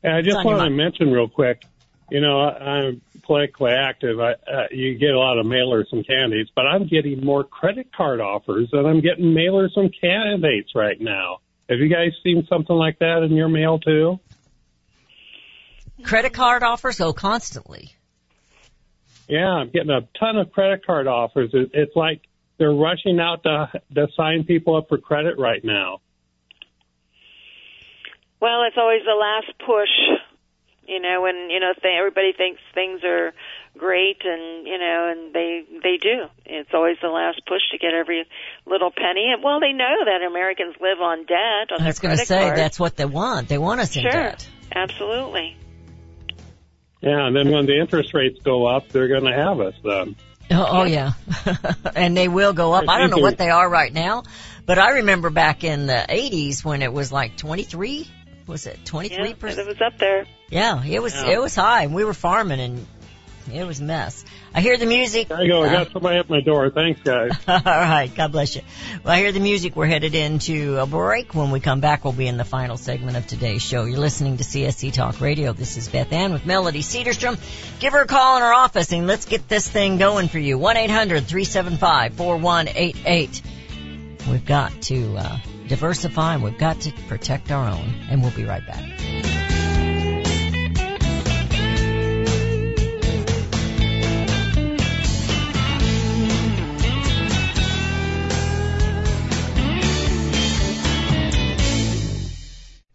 Yeah, 0.03 0.17
I 0.17 0.23
just 0.23 0.37
wanted 0.45 0.65
to 0.65 0.71
mention 0.71 1.11
real 1.11 1.29
quick. 1.29 1.63
You 2.11 2.21
know, 2.21 2.41
I- 2.41 2.59
I'm 2.59 3.01
politically 3.23 3.71
active. 3.73 4.19
I, 4.19 4.33
uh, 4.33 4.67
you 4.73 4.99
get 4.99 5.11
a 5.11 5.19
lot 5.19 5.39
of 5.39 5.47
mailers 5.47 5.89
from 5.89 6.03
candidates, 6.03 6.51
but 6.55 6.67
I'm 6.67 6.87
getting 6.89 7.25
more 7.25 7.45
credit 7.45 7.93
card 7.95 8.21
offers 8.21 8.71
than 8.73 8.87
I'm 8.87 9.01
getting 9.01 9.27
mailers 9.27 9.73
from 9.75 9.91
candidates 9.91 10.75
right 10.75 11.01
now. 11.01 11.39
Have 11.69 11.79
you 11.79 11.89
guys 11.89 12.11
seen 12.25 12.45
something 12.49 12.75
like 12.75 12.99
that 12.99 13.23
in 13.23 13.33
your 13.37 13.49
mail 13.49 13.79
too? 13.79 14.19
Credit 16.03 16.33
card 16.33 16.63
offers 16.63 16.99
go 16.99 17.13
constantly. 17.13 17.91
Yeah, 19.29 19.47
I'm 19.49 19.71
getting 19.71 19.91
a 19.91 20.01
ton 20.19 20.37
of 20.37 20.51
credit 20.51 20.85
card 20.85 21.07
offers. 21.07 21.51
It, 21.53 21.71
it's 21.75 21.95
like 21.95 22.23
they're 22.59 22.73
rushing 22.73 23.21
out 23.21 23.45
to, 23.45 23.71
to 23.95 24.09
sign 24.17 24.45
people 24.45 24.77
up 24.77 24.89
for 24.89 24.99
credit 24.99 25.39
right 25.39 25.65
now. 25.65 26.01
Well, 28.41 28.63
it's 28.67 28.77
always 28.79 29.03
the 29.05 29.15
last 29.15 29.53
push, 29.59 29.93
you 30.89 31.01
know, 31.01 31.23
when 31.23 31.51
you 31.51 31.61
know 31.61 31.73
th- 31.75 31.95
everybody 31.99 32.33
thinks 32.33 32.61
things 32.75 33.03
are 33.05 33.33
great, 33.77 34.23
and 34.25 34.67
you 34.67 34.79
know, 34.79 35.13
and 35.13 35.35
they 35.35 35.65
they 35.83 35.97
do. 35.99 36.27
It's 36.47 36.71
always 36.73 36.97
the 37.03 37.09
last 37.09 37.43
push 37.47 37.61
to 37.73 37.79
get 37.79 37.93
every 37.93 38.27
little 38.67 38.91
penny. 38.91 39.31
And 39.33 39.43
well, 39.43 39.61
they 39.61 39.73
know 39.73 40.05
that 40.05 40.27
Americans 40.27 40.75
live 40.81 41.01
on 41.01 41.27
debt 41.27 41.71
on 41.71 41.75
I 41.75 41.79
their 41.79 41.87
was 41.89 41.99
going 41.99 42.17
to 42.17 42.25
say 42.25 42.41
card. 42.47 42.57
that's 42.57 42.81
what 42.81 42.97
they 42.97 43.05
want. 43.05 43.49
They 43.49 43.59
want 43.59 43.81
us 43.81 43.95
in 43.95 44.03
sure, 44.03 44.11
debt. 44.11 44.49
absolutely. 44.75 45.57
Yeah, 47.03 47.27
and 47.27 47.35
then 47.37 47.51
when 47.51 47.67
the 47.67 47.79
interest 47.81 48.13
rates 48.13 48.39
go 48.45 48.67
up, 48.67 48.89
they're 48.91 49.09
going 49.09 49.25
to 49.25 49.35
have 49.35 49.61
us 49.61 49.75
then. 49.83 50.17
Oh, 50.53 50.67
oh 50.81 50.85
yeah, 50.85 51.13
and 51.95 52.17
they 52.17 52.27
will 52.27 52.53
go 52.53 52.73
up. 52.73 52.85
I 52.89 52.99
don't 52.99 53.11
know 53.11 53.19
what 53.19 53.39
they 53.39 53.51
are 53.51 53.69
right 53.69 53.93
now, 53.93 54.25
but 54.67 54.79
I 54.79 54.91
remember 54.95 55.31
back 55.31 55.63
in 55.63 55.87
the 55.87 56.05
'80s 56.09 56.65
when 56.65 56.83
it 56.83 56.93
was 56.93 57.13
like 57.13 57.37
23. 57.37 58.09
Was 58.51 58.67
it 58.67 58.85
23 58.85 59.17
Yeah, 59.17 59.31
it 59.31 59.43
was 59.67 59.81
up 59.81 59.97
there. 59.99 60.27
Yeah, 60.51 60.85
it 60.85 61.01
was. 61.01 61.15
Yeah. 61.15 61.31
It 61.31 61.41
was 61.41 61.55
high. 61.55 61.87
We 61.87 62.05
were 62.05 62.13
farming, 62.15 62.61
and 62.61 62.87
it 63.53 63.65
was 63.65 63.81
a 63.81 63.85
mess. 63.85 64.25
I 64.53 64.61
hear 64.61 64.77
the 64.77 64.87
music. 64.87 65.29
There 65.29 65.41
you 65.43 65.49
go. 65.53 65.63
I 65.63 65.69
Uh, 65.69 65.85
got 65.85 65.93
somebody 65.93 66.19
at 66.19 66.29
my 66.29 66.41
door. 66.41 66.71
Thanks, 66.71 67.01
guys. 67.03 67.31
All 67.49 67.61
right, 67.65 68.11
God 68.15 68.33
bless 68.33 68.57
you. 68.57 68.63
Well, 69.05 69.15
I 69.15 69.19
hear 69.19 69.31
the 69.31 69.39
music. 69.41 69.77
We're 69.77 69.87
headed 69.87 70.15
into 70.17 70.79
a 70.79 70.87
break. 70.87 71.33
When 71.35 71.53
we 71.53 71.61
come 71.61 71.79
back, 71.81 72.03
we'll 72.05 72.13
be 72.13 72.27
in 72.27 72.37
the 72.37 72.45
final 72.45 72.77
segment 72.77 73.17
of 73.17 73.27
today's 73.29 73.63
show. 73.63 73.85
You're 73.85 74.01
listening 74.01 74.39
to 74.39 74.45
CSC 74.45 74.93
Talk 74.93 75.21
Radio. 75.21 75.53
This 75.53 75.77
is 75.77 75.87
Beth 75.89 76.13
Ann 76.13 76.33
with 76.33 76.45
Melody 76.45 76.81
Cedarstrom. 76.83 77.39
Give 77.79 77.93
her 77.93 78.01
a 78.03 78.07
call 78.07 78.37
in 78.39 78.43
our 78.43 78.53
office 78.53 78.93
and 78.93 79.07
let's 79.07 79.27
get 79.27 79.49
this 79.49 79.69
thing 79.69 79.99
going 79.99 80.27
for 80.29 80.41
you. 80.41 80.59
1-800-375-4188. 80.59 83.43
We've 84.29 84.45
got 84.45 84.83
to 84.83 85.17
uh, 85.17 85.39
diversify 85.71 86.37
we've 86.37 86.59
got 86.59 86.81
to 86.81 86.91
protect 87.07 87.53
our 87.53 87.71
own. 87.71 87.95
And 88.11 88.21
we'll 88.21 88.33
be 88.33 88.45
right 88.45 88.67
back. 88.67 88.83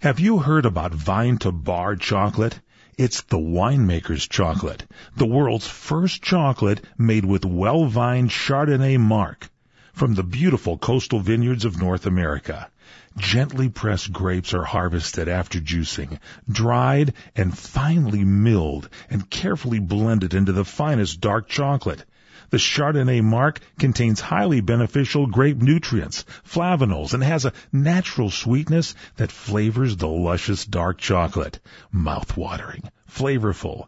Have 0.01 0.19
you 0.19 0.37
heard 0.39 0.65
about 0.65 0.93
Vine 0.93 1.37
to 1.39 1.53
Bar 1.53 1.95
chocolate? 1.95 2.59
It's 2.97 3.21
the 3.21 3.37
winemaker's 3.37 4.27
chocolate, 4.27 4.85
the 5.15 5.25
world's 5.25 5.67
first 5.67 6.21
chocolate 6.21 6.81
made 6.97 7.25
with 7.25 7.45
well-vined 7.45 8.29
Chardonnay 8.29 8.99
marc 8.99 9.49
from 9.95 10.13
the 10.13 10.23
beautiful 10.23 10.77
coastal 10.77 11.21
vineyards 11.21 11.63
of 11.63 11.79
North 11.79 12.05
America. 12.05 12.69
Gently 13.17 13.69
pressed 13.69 14.11
grapes 14.11 14.53
are 14.53 14.65
harvested 14.65 15.29
after 15.29 15.61
juicing, 15.61 16.19
dried 16.51 17.13
and 17.33 17.57
finely 17.57 18.25
milled 18.25 18.89
and 19.09 19.29
carefully 19.29 19.79
blended 19.79 20.33
into 20.33 20.51
the 20.51 20.65
finest 20.65 21.21
dark 21.21 21.47
chocolate. 21.47 22.03
The 22.49 22.57
Chardonnay 22.57 23.23
marc 23.23 23.61
contains 23.79 24.19
highly 24.19 24.59
beneficial 24.59 25.27
grape 25.27 25.61
nutrients, 25.61 26.25
flavanols, 26.43 27.13
and 27.13 27.23
has 27.23 27.45
a 27.45 27.53
natural 27.71 28.29
sweetness 28.29 28.95
that 29.15 29.31
flavors 29.31 29.95
the 29.95 30.09
luscious 30.09 30.65
dark 30.65 30.97
chocolate. 30.97 31.59
Mouth-watering, 31.93 32.83
flavorful, 33.09 33.87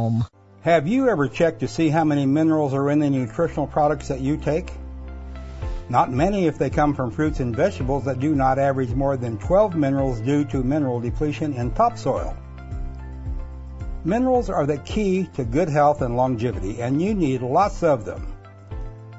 Have 0.61 0.87
you 0.87 1.09
ever 1.09 1.27
checked 1.27 1.61
to 1.61 1.67
see 1.67 1.89
how 1.89 2.03
many 2.03 2.25
minerals 2.25 2.73
are 2.73 2.89
in 2.89 2.99
the 2.99 3.09
nutritional 3.09 3.67
products 3.67 4.07
that 4.09 4.21
you 4.21 4.37
take? 4.37 4.71
Not 5.89 6.11
many 6.11 6.45
if 6.45 6.57
they 6.57 6.69
come 6.69 6.93
from 6.93 7.11
fruits 7.11 7.39
and 7.39 7.55
vegetables 7.55 8.05
that 8.05 8.19
do 8.19 8.33
not 8.33 8.59
average 8.59 8.91
more 8.91 9.17
than 9.17 9.37
12 9.37 9.75
minerals 9.75 10.21
due 10.21 10.45
to 10.45 10.63
mineral 10.63 11.01
depletion 11.01 11.53
in 11.53 11.71
topsoil. 11.71 12.37
Minerals 14.05 14.49
are 14.49 14.65
the 14.65 14.77
key 14.77 15.27
to 15.35 15.43
good 15.43 15.69
health 15.69 16.01
and 16.01 16.15
longevity, 16.15 16.81
and 16.81 17.01
you 17.01 17.13
need 17.13 17.41
lots 17.41 17.83
of 17.83 18.05
them. 18.05 18.25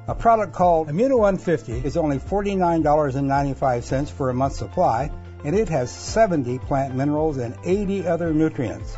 A 0.07 0.15
product 0.15 0.53
called 0.53 0.89
Immuno 0.89 1.19
150 1.19 1.85
is 1.87 1.95
only 1.95 2.19
$49.95 2.19 4.09
for 4.09 4.29
a 4.29 4.33
month's 4.33 4.57
supply, 4.57 5.11
and 5.45 5.55
it 5.55 5.69
has 5.69 5.91
70 5.91 6.59
plant 6.59 6.95
minerals 6.95 7.37
and 7.37 7.55
80 7.63 8.07
other 8.07 8.33
nutrients. 8.33 8.97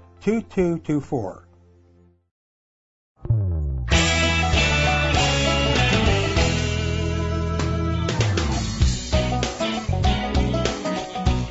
2224. 0.21 1.47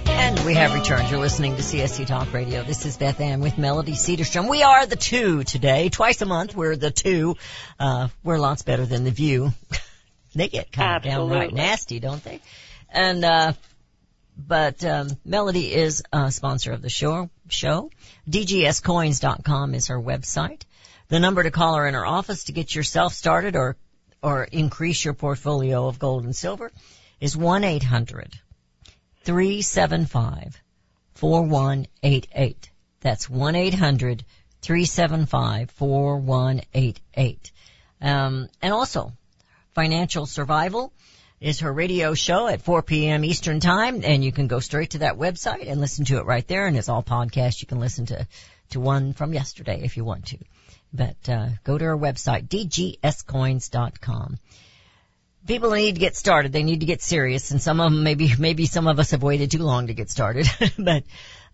And 0.07 0.41
we 0.47 0.55
have 0.55 0.73
returned. 0.73 1.11
You're 1.11 1.19
listening 1.19 1.57
to 1.57 1.63
CSC 1.63 2.07
Talk 2.07 2.33
Radio. 2.33 2.63
This 2.63 2.87
is 2.87 2.97
Beth 2.97 3.21
Ann 3.21 3.41
with 3.41 3.59
Melody 3.59 3.93
Cedarstrom. 3.93 4.49
We 4.49 4.63
are 4.63 4.87
the 4.87 4.95
two 4.95 5.43
today. 5.43 5.89
Twice 5.89 6.23
a 6.23 6.27
month, 6.27 6.55
we're 6.55 6.77
the 6.77 6.93
two. 6.93 7.35
Uh, 7.81 8.07
we're 8.23 8.39
lots 8.39 8.63
better 8.63 8.87
than 8.87 9.03
the 9.03 9.11
view. 9.11 9.51
they 10.37 10.47
get 10.47 10.71
kind 10.71 10.97
of 10.97 11.03
downright 11.03 11.53
nasty, 11.53 11.99
don't 11.99 12.23
they? 12.23 12.41
And, 12.89 13.25
uh, 13.25 13.53
but, 14.39 14.85
um, 14.85 15.09
Melody 15.25 15.75
is 15.75 16.05
a 16.13 16.31
sponsor 16.31 16.71
of 16.71 16.83
the 16.83 16.89
show, 16.89 17.31
show. 17.49 17.91
DGScoins.com 18.29 19.75
is 19.75 19.89
her 19.89 20.01
website. 20.01 20.63
The 21.09 21.21
number 21.21 21.43
to 21.43 21.51
call 21.51 21.77
her 21.77 21.87
in 21.87 21.95
her 21.95 22.07
office 22.07 22.45
to 22.45 22.53
get 22.53 22.75
yourself 22.75 23.15
started 23.15 23.57
or, 23.57 23.77
or 24.23 24.45
increase 24.45 25.05
your 25.05 25.15
portfolio 25.15 25.87
of 25.89 25.99
gold 25.99 26.25
and 26.25 26.37
silver 26.37 26.71
is 27.21 27.37
1-800 27.37 28.35
375 29.25 30.61
4188. 31.15 32.71
That's 33.01 33.29
1 33.29 33.55
800 33.55 34.25
375 34.63 35.71
4188. 35.71 37.53
Um, 38.01 38.49
and 38.63 38.73
also, 38.73 39.13
Financial 39.75 40.27
Survival 40.27 40.93
is 41.41 41.61
her 41.61 41.73
radio 41.73 42.15
show 42.15 42.47
at 42.47 42.63
4 42.63 42.83
p.m. 42.83 43.25
Eastern 43.25 43.61
Time, 43.61 44.03
and 44.05 44.23
you 44.23 44.31
can 44.31 44.47
go 44.47 44.61
straight 44.61 44.91
to 44.91 44.99
that 44.99 45.17
website 45.17 45.71
and 45.71 45.81
listen 45.81 46.05
to 46.07 46.19
it 46.19 46.27
right 46.27 46.47
there, 46.47 46.67
and 46.67 46.77
it's 46.77 46.89
all 46.89 47.03
podcast. 47.03 47.61
You 47.61 47.67
can 47.67 47.81
listen 47.81 48.07
to, 48.07 48.27
to 48.71 48.81
one 48.81 49.15
from 49.15 49.33
yesterday 49.33 49.81
if 49.83 49.97
you 49.97 50.05
want 50.05 50.27
to. 50.27 50.39
But, 50.93 51.29
uh, 51.29 51.49
go 51.65 51.79
to 51.79 51.85
her 51.85 51.97
website, 51.97 52.49
dgscoins.com 52.49 54.39
people 55.47 55.71
need 55.71 55.95
to 55.95 56.01
get 56.01 56.17
started. 56.17 56.53
They 56.53 56.63
need 56.63 56.81
to 56.81 56.87
get 56.87 57.03
serious, 57.03 57.51
and 57.51 57.61
some 57.61 57.81
of 57.81 57.91
them 57.91 58.03
maybe 58.03 58.33
maybe 58.39 58.67
some 58.67 58.87
of 58.87 58.99
us 58.99 59.13
have 59.13 59.23
waited 59.23 59.51
too 59.51 59.63
long 59.63 59.87
to 59.87 59.95
get 59.95 60.11
started, 60.11 60.47
but 60.79 61.05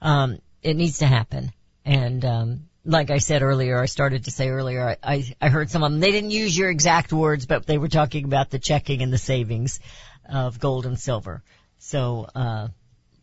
um, 0.00 0.38
it 0.62 0.74
needs 0.74 0.98
to 0.98 1.06
happen. 1.06 1.52
And 1.84 2.24
um, 2.24 2.65
like 2.86 3.10
I 3.10 3.18
said 3.18 3.42
earlier, 3.42 3.80
I 3.80 3.86
started 3.86 4.24
to 4.24 4.30
say 4.30 4.48
earlier, 4.48 4.88
I, 4.88 4.96
I 5.02 5.34
I 5.40 5.48
heard 5.48 5.70
some 5.70 5.82
of 5.82 5.90
them. 5.90 6.00
They 6.00 6.12
didn't 6.12 6.30
use 6.30 6.56
your 6.56 6.70
exact 6.70 7.12
words, 7.12 7.44
but 7.46 7.66
they 7.66 7.78
were 7.78 7.88
talking 7.88 8.24
about 8.24 8.50
the 8.50 8.58
checking 8.58 9.02
and 9.02 9.12
the 9.12 9.18
savings 9.18 9.80
of 10.28 10.58
gold 10.60 10.86
and 10.86 10.98
silver. 10.98 11.42
So 11.78 12.26
uh, 12.34 12.68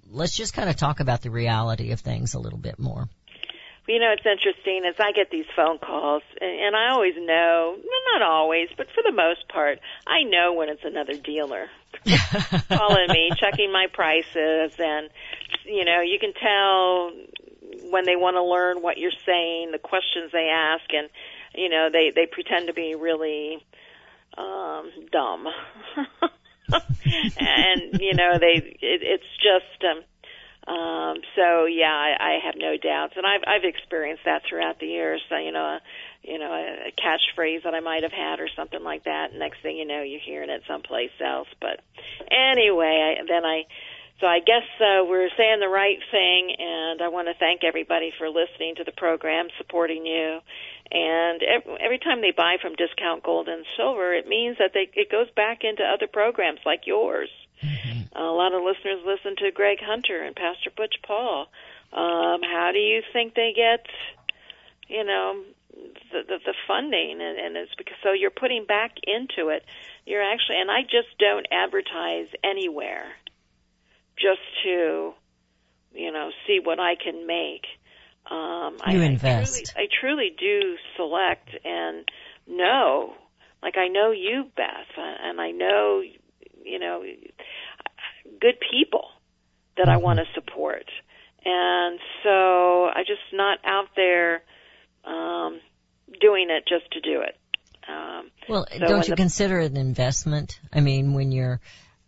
let's 0.09 0.35
just 0.35 0.53
kind 0.53 0.69
of 0.69 0.75
talk 0.75 0.99
about 0.99 1.21
the 1.21 1.31
reality 1.31 1.91
of 1.91 2.01
things 2.01 2.33
a 2.33 2.39
little 2.39 2.59
bit 2.59 2.77
more. 2.77 3.09
You 3.87 3.99
know, 3.99 4.13
it's 4.13 4.25
interesting 4.25 4.83
as 4.87 4.95
I 4.97 5.11
get 5.11 5.29
these 5.29 5.45
phone 5.57 5.77
calls, 5.77 6.23
and, 6.39 6.67
and 6.67 6.75
I 6.75 6.91
always 6.91 7.15
know, 7.17 7.75
well, 7.75 8.19
not 8.19 8.21
always, 8.21 8.69
but 8.77 8.87
for 8.95 9.03
the 9.03 9.11
most 9.11 9.49
part, 9.49 9.79
I 10.07 10.23
know 10.23 10.53
when 10.53 10.69
it's 10.69 10.85
another 10.85 11.15
dealer 11.15 11.67
calling 12.69 13.07
me, 13.09 13.31
checking 13.37 13.73
my 13.73 13.87
prices, 13.91 14.71
and 14.79 15.09
you 15.65 15.83
know, 15.83 15.99
you 15.99 16.17
can 16.19 16.33
tell 16.33 17.11
when 17.93 18.05
they 18.05 18.15
want 18.15 18.35
to 18.35 18.43
learn 18.43 18.81
what 18.81 18.97
you're 18.97 19.19
saying, 19.23 19.69
the 19.71 19.77
questions 19.77 20.31
they 20.33 20.49
ask, 20.51 20.83
and 20.91 21.09
you 21.53 21.69
know, 21.69 21.89
they 21.93 22.09
they 22.09 22.25
pretend 22.25 22.67
to 22.67 22.73
be 22.73 22.95
really 22.95 23.63
um 24.35 24.89
dumb. 25.11 25.45
and 27.37 28.01
you 28.01 28.15
know, 28.15 28.39
they 28.39 28.57
it, 28.81 29.01
it's 29.05 29.31
just 29.37 29.85
um 29.85 30.03
um, 30.65 31.17
so 31.35 31.65
yeah, 31.65 31.91
I, 31.91 32.15
I 32.17 32.39
have 32.45 32.55
no 32.57 32.77
doubts, 32.77 33.13
and 33.17 33.27
I've 33.27 33.43
I've 33.45 33.65
experienced 33.65 34.23
that 34.25 34.43
throughout 34.47 34.79
the 34.79 34.87
years. 34.87 35.21
So, 35.27 35.35
you 35.35 35.51
know, 35.51 35.59
a, 35.59 35.79
you 36.23 36.39
know, 36.39 36.53
a, 36.53 36.87
a 36.87 36.91
catchphrase 36.95 37.63
that 37.63 37.75
I 37.75 37.81
might 37.81 38.03
have 38.03 38.13
had 38.13 38.39
or 38.39 38.47
something 38.55 38.81
like 38.81 39.03
that. 39.03 39.33
Next 39.35 39.61
thing 39.61 39.75
you 39.75 39.85
know, 39.85 40.01
you're 40.03 40.23
hearing 40.23 40.49
it 40.49 40.63
someplace 40.65 41.11
else. 41.19 41.49
But 41.59 41.81
anyway, 42.31 43.17
I, 43.19 43.23
then 43.27 43.43
I, 43.43 43.63
so 44.19 44.27
I 44.27 44.39
guess 44.39 44.63
uh, 44.79 45.03
we're 45.05 45.29
saying 45.35 45.59
the 45.59 45.67
right 45.67 45.99
thing, 46.11 46.55
and 46.57 47.01
I 47.01 47.09
want 47.09 47.27
to 47.27 47.33
thank 47.33 47.63
everybody 47.63 48.13
for 48.17 48.29
listening 48.29 48.75
to 48.75 48.83
the 48.83 48.91
program, 48.91 49.47
supporting 49.57 50.05
you. 50.05 50.39
And 50.91 51.41
every, 51.41 51.77
every 51.81 51.99
time 51.99 52.21
they 52.21 52.31
buy 52.31 52.57
from 52.61 52.75
Discount 52.75 53.23
Gold 53.23 53.47
and 53.47 53.65
Silver, 53.75 54.13
it 54.13 54.27
means 54.27 54.57
that 54.59 54.71
they 54.73 54.89
it 54.93 55.11
goes 55.11 55.29
back 55.31 55.63
into 55.63 55.83
other 55.83 56.07
programs 56.07 56.59
like 56.65 56.85
yours. 56.85 57.29
A 58.15 58.21
lot 58.21 58.53
of 58.53 58.61
listeners 58.63 59.01
listen 59.05 59.35
to 59.37 59.51
Greg 59.51 59.79
Hunter 59.81 60.21
and 60.21 60.35
Pastor 60.35 60.69
Butch 60.75 60.95
Paul. 61.05 61.47
Um, 61.91 62.41
how 62.41 62.71
do 62.73 62.79
you 62.79 63.01
think 63.13 63.33
they 63.33 63.53
get, 63.55 63.85
you 64.87 65.03
know, 65.03 65.43
the, 66.11 66.21
the, 66.27 66.37
the 66.45 66.53
funding, 66.67 67.19
and, 67.21 67.39
and 67.39 67.57
it's 67.57 67.73
because 67.75 67.97
so 68.03 68.11
you're 68.11 68.31
putting 68.31 68.65
back 68.65 68.95
into 69.03 69.49
it. 69.49 69.63
You're 70.05 70.21
actually, 70.21 70.59
and 70.59 70.69
I 70.69 70.81
just 70.83 71.17
don't 71.17 71.47
advertise 71.51 72.27
anywhere, 72.43 73.05
just 74.17 74.41
to, 74.63 75.13
you 75.93 76.11
know, 76.11 76.29
see 76.47 76.59
what 76.63 76.79
I 76.79 76.95
can 76.95 77.25
make. 77.27 77.65
Um, 78.29 78.77
You 78.87 79.01
I, 79.01 79.05
invest. 79.05 79.25
I 79.25 79.45
truly, 79.45 79.65
I 79.75 79.87
truly 79.99 80.35
do 80.39 80.75
select 80.95 81.49
and 81.65 82.07
know, 82.47 83.13
like 83.61 83.75
I 83.77 83.87
know 83.87 84.11
you, 84.11 84.45
Beth, 84.55 84.97
and 84.97 85.39
I 85.41 85.51
know, 85.51 86.01
you 86.63 86.79
know, 86.79 87.03
good 88.39 88.55
people 88.71 89.05
that 89.77 89.89
I 89.89 89.97
want 89.97 90.19
to 90.19 90.25
support. 90.35 90.85
And 91.45 91.99
so 92.23 92.85
I 92.85 93.03
just 93.05 93.21
not 93.33 93.59
out 93.65 93.89
there 93.95 94.43
um, 95.03 95.59
doing 96.21 96.47
it 96.49 96.63
just 96.67 96.89
to 96.93 97.01
do 97.01 97.21
it. 97.21 97.37
Um, 97.87 98.31
Well, 98.47 98.65
so 98.71 98.79
don't 98.79 99.07
you 99.07 99.11
the- 99.11 99.15
consider 99.17 99.59
it 99.59 99.71
an 99.71 99.77
investment? 99.77 100.59
I 100.71 100.79
mean, 100.79 101.13
when 101.13 101.31
you're 101.31 101.59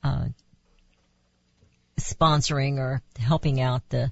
uh, 0.03 0.27
sponsoring 1.99 2.77
or 2.77 3.01
helping 3.19 3.61
out 3.61 3.87
the, 3.89 4.11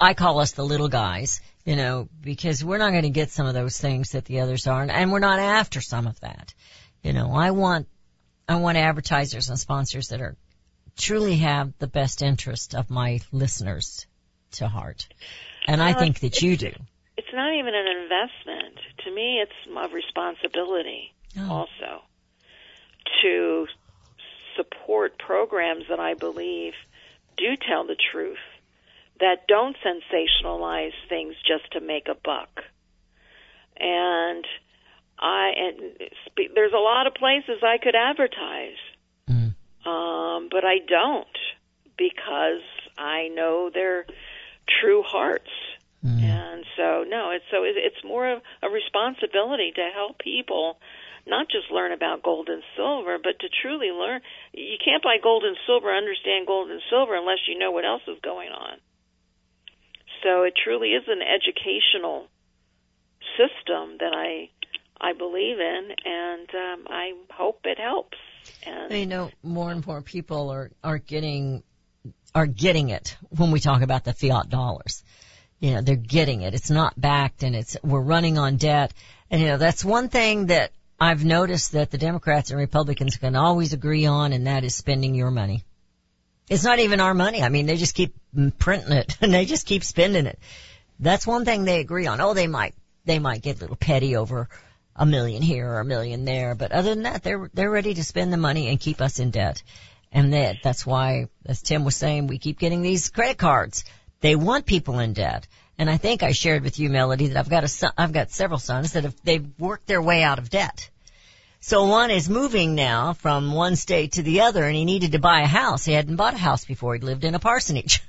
I 0.00 0.14
call 0.14 0.38
us 0.40 0.52
the 0.52 0.64
little 0.64 0.88
guys, 0.88 1.40
you 1.64 1.76
know, 1.76 2.08
because 2.20 2.64
we're 2.64 2.78
not 2.78 2.90
going 2.90 3.02
to 3.04 3.10
get 3.10 3.30
some 3.30 3.46
of 3.46 3.54
those 3.54 3.78
things 3.78 4.12
that 4.12 4.24
the 4.24 4.40
others 4.40 4.66
are, 4.66 4.82
and 4.82 5.12
we're 5.12 5.18
not 5.18 5.38
after 5.38 5.80
some 5.80 6.06
of 6.06 6.18
that. 6.20 6.52
You 7.02 7.12
know, 7.12 7.32
I 7.34 7.50
want, 7.50 7.88
I 8.48 8.56
want 8.56 8.76
advertisers 8.78 9.48
and 9.48 9.58
sponsors 9.58 10.08
that 10.08 10.20
are 10.20 10.36
truly 10.96 11.36
have 11.38 11.72
the 11.78 11.86
best 11.86 12.22
interest 12.22 12.74
of 12.74 12.90
my 12.90 13.20
listeners 13.32 14.06
to 14.52 14.68
heart, 14.68 15.08
and 15.66 15.82
I 15.82 15.94
think 15.94 16.20
that 16.20 16.42
you 16.42 16.56
do. 16.56 16.72
it's 17.16 17.32
not 17.32 17.54
even 17.54 17.74
an 17.74 17.86
investment. 18.02 18.78
To 19.04 19.14
me, 19.14 19.40
it's 19.42 19.52
a 19.74 19.88
responsibility 19.94 21.12
Oh. 21.38 21.50
also 21.50 22.02
to 23.22 23.66
support 24.56 25.18
programs 25.18 25.84
that 25.88 25.98
I 25.98 26.12
believe 26.12 26.74
do 27.42 27.56
tell 27.68 27.84
the 27.86 27.96
truth, 28.12 28.44
that 29.20 29.46
don't 29.46 29.76
sensationalize 29.88 30.96
things 31.08 31.34
just 31.46 31.70
to 31.72 31.80
make 31.80 32.06
a 32.08 32.14
buck. 32.14 32.52
And 33.78 34.44
I 35.18 35.52
and 35.56 35.74
spe- 36.26 36.54
there's 36.54 36.72
a 36.72 36.84
lot 36.92 37.06
of 37.06 37.14
places 37.14 37.62
I 37.62 37.78
could 37.78 37.94
advertise, 37.94 38.80
Mm. 39.30 39.54
um, 39.86 40.48
but 40.50 40.64
I 40.64 40.78
don't 40.78 41.38
because 41.96 42.66
I 42.98 43.28
know 43.28 43.70
their 43.70 44.06
true 44.80 45.02
hearts. 45.02 45.50
And 46.04 46.64
so, 46.76 47.04
no, 47.06 47.30
it's 47.30 47.44
so 47.52 47.62
it, 47.62 47.76
it's 47.76 48.02
more 48.04 48.26
of 48.28 48.42
a 48.60 48.68
responsibility 48.68 49.70
to 49.76 49.90
help 49.94 50.18
people 50.18 50.80
not 51.26 51.48
just 51.48 51.70
learn 51.70 51.92
about 51.92 52.22
gold 52.22 52.48
and 52.48 52.62
silver, 52.76 53.18
but 53.22 53.38
to 53.40 53.48
truly 53.62 53.90
learn. 53.90 54.20
You 54.52 54.76
can't 54.82 55.02
buy 55.02 55.16
gold 55.22 55.44
and 55.44 55.56
silver, 55.66 55.94
understand 55.94 56.46
gold 56.46 56.70
and 56.70 56.80
silver 56.90 57.14
unless 57.14 57.46
you 57.46 57.58
know 57.58 57.70
what 57.70 57.84
else 57.84 58.02
is 58.08 58.18
going 58.22 58.50
on. 58.50 58.78
So 60.22 60.42
it 60.42 60.54
truly 60.62 60.90
is 60.90 61.04
an 61.08 61.20
educational 61.22 62.28
system 63.36 63.98
that 63.98 64.12
I 64.14 64.50
I 65.00 65.14
believe 65.14 65.58
in, 65.58 65.88
and 66.04 66.48
um, 66.54 66.86
I 66.88 67.12
hope 67.30 67.60
it 67.64 67.78
helps. 67.78 68.18
And 68.64 68.92
You 68.92 69.06
know, 69.06 69.30
more 69.42 69.70
and 69.70 69.84
more 69.84 70.00
people 70.00 70.50
are 70.50 70.70
are 70.82 70.98
getting 70.98 71.62
are 72.34 72.46
getting 72.46 72.90
it 72.90 73.16
when 73.30 73.50
we 73.50 73.60
talk 73.60 73.82
about 73.82 74.04
the 74.04 74.12
fiat 74.12 74.48
dollars. 74.48 75.02
You 75.58 75.72
know, 75.72 75.82
they're 75.82 75.96
getting 75.96 76.42
it. 76.42 76.54
It's 76.54 76.70
not 76.70 77.00
backed, 77.00 77.42
and 77.42 77.54
it's 77.54 77.76
we're 77.82 78.00
running 78.00 78.38
on 78.38 78.56
debt. 78.56 78.92
And 79.30 79.40
you 79.40 79.48
know, 79.48 79.58
that's 79.58 79.84
one 79.84 80.08
thing 80.08 80.46
that 80.46 80.72
I've 81.02 81.24
noticed 81.24 81.72
that 81.72 81.90
the 81.90 81.98
Democrats 81.98 82.50
and 82.50 82.60
Republicans 82.60 83.16
can 83.16 83.34
always 83.34 83.72
agree 83.72 84.06
on, 84.06 84.32
and 84.32 84.46
that 84.46 84.62
is 84.62 84.76
spending 84.76 85.16
your 85.16 85.32
money. 85.32 85.64
It's 86.48 86.62
not 86.62 86.78
even 86.78 87.00
our 87.00 87.12
money. 87.12 87.42
I 87.42 87.48
mean, 87.48 87.66
they 87.66 87.76
just 87.76 87.96
keep 87.96 88.14
printing 88.60 88.92
it 88.92 89.16
and 89.20 89.34
they 89.34 89.44
just 89.44 89.66
keep 89.66 89.82
spending 89.82 90.26
it. 90.26 90.38
That's 91.00 91.26
one 91.26 91.44
thing 91.44 91.64
they 91.64 91.80
agree 91.80 92.06
on. 92.06 92.20
Oh, 92.20 92.34
they 92.34 92.46
might 92.46 92.74
they 93.04 93.18
might 93.18 93.42
get 93.42 93.56
a 93.56 93.60
little 93.62 93.74
petty 93.74 94.14
over 94.14 94.48
a 94.94 95.04
million 95.04 95.42
here 95.42 95.68
or 95.68 95.80
a 95.80 95.84
million 95.84 96.24
there, 96.24 96.54
but 96.54 96.70
other 96.70 96.90
than 96.90 97.02
that, 97.02 97.24
they're 97.24 97.50
they're 97.52 97.68
ready 97.68 97.94
to 97.94 98.04
spend 98.04 98.32
the 98.32 98.36
money 98.36 98.68
and 98.68 98.78
keep 98.78 99.00
us 99.00 99.18
in 99.18 99.32
debt. 99.32 99.60
And 100.12 100.32
that 100.34 100.58
that's 100.62 100.86
why, 100.86 101.26
as 101.44 101.62
Tim 101.62 101.84
was 101.84 101.96
saying, 101.96 102.28
we 102.28 102.38
keep 102.38 102.60
getting 102.60 102.80
these 102.80 103.10
credit 103.10 103.38
cards. 103.38 103.84
They 104.20 104.36
want 104.36 104.66
people 104.66 105.00
in 105.00 105.14
debt. 105.14 105.48
And 105.78 105.90
I 105.90 105.96
think 105.96 106.22
I 106.22 106.30
shared 106.30 106.62
with 106.62 106.78
you, 106.78 106.90
Melody, 106.90 107.26
that 107.26 107.36
I've 107.36 107.50
got 107.50 107.64
a 107.64 107.68
son, 107.68 107.90
I've 107.98 108.12
got 108.12 108.30
several 108.30 108.60
sons 108.60 108.92
that 108.92 109.02
have 109.02 109.16
they've 109.24 109.48
worked 109.58 109.88
their 109.88 110.00
way 110.00 110.22
out 110.22 110.38
of 110.38 110.48
debt. 110.48 110.90
So 111.64 111.84
one 111.86 112.10
is 112.10 112.28
moving 112.28 112.74
now 112.74 113.12
from 113.12 113.52
one 113.52 113.76
state 113.76 114.12
to 114.12 114.24
the 114.24 114.40
other, 114.40 114.64
and 114.64 114.74
he 114.74 114.84
needed 114.84 115.12
to 115.12 115.20
buy 115.20 115.42
a 115.42 115.46
house. 115.46 115.84
He 115.84 115.92
hadn't 115.92 116.16
bought 116.16 116.34
a 116.34 116.38
house 116.38 116.64
before. 116.64 116.94
He'd 116.94 117.04
lived 117.04 117.22
in 117.22 117.36
a 117.36 117.38
parsonage. 117.38 118.02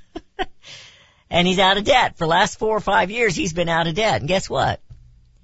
and 1.30 1.46
he's 1.46 1.60
out 1.60 1.78
of 1.78 1.84
debt. 1.84 2.18
For 2.18 2.24
the 2.24 2.30
last 2.30 2.58
four 2.58 2.76
or 2.76 2.80
five 2.80 3.12
years, 3.12 3.36
he's 3.36 3.52
been 3.52 3.68
out 3.68 3.86
of 3.86 3.94
debt. 3.94 4.20
And 4.20 4.28
guess 4.28 4.50
what? 4.50 4.80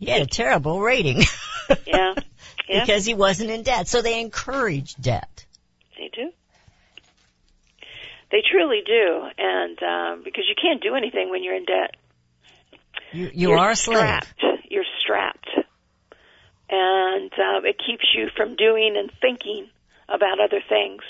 He 0.01 0.07
had 0.07 0.23
a 0.23 0.27
terrible 0.27 0.81
rating. 0.81 1.19
yeah, 1.87 2.15
yeah, 2.69 2.81
because 2.81 3.05
he 3.05 3.15
wasn't 3.15 3.51
in 3.51 3.63
debt. 3.63 3.87
So 3.87 4.03
they 4.03 4.21
encourage 4.21 4.97
debt. 4.97 5.47
they 5.97 6.11
do. 6.13 6.33
They 8.33 8.43
truly 8.51 8.81
do, 8.85 9.23
and 9.39 9.83
um, 9.85 10.23
because 10.25 10.47
you 10.49 10.57
can't 10.61 10.83
do 10.83 10.97
anything 10.97 11.31
when 11.31 11.45
you're 11.45 11.55
in 11.55 11.65
debt. 11.65 11.95
You, 13.13 13.31
you 13.33 13.53
are 13.53 13.71
a 13.71 13.77
slave. 13.77 13.99
Strapped. 13.99 14.45
You're 14.69 14.85
strapped, 15.01 15.49
and 16.71 17.33
um, 17.33 17.67
it 17.67 17.77
keeps 17.85 18.05
you 18.15 18.29
from 18.37 18.57
doing 18.57 18.95
and 18.97 19.11
thinking 19.21 19.69
about 20.09 20.41
other 20.41 20.63
things. 20.69 21.03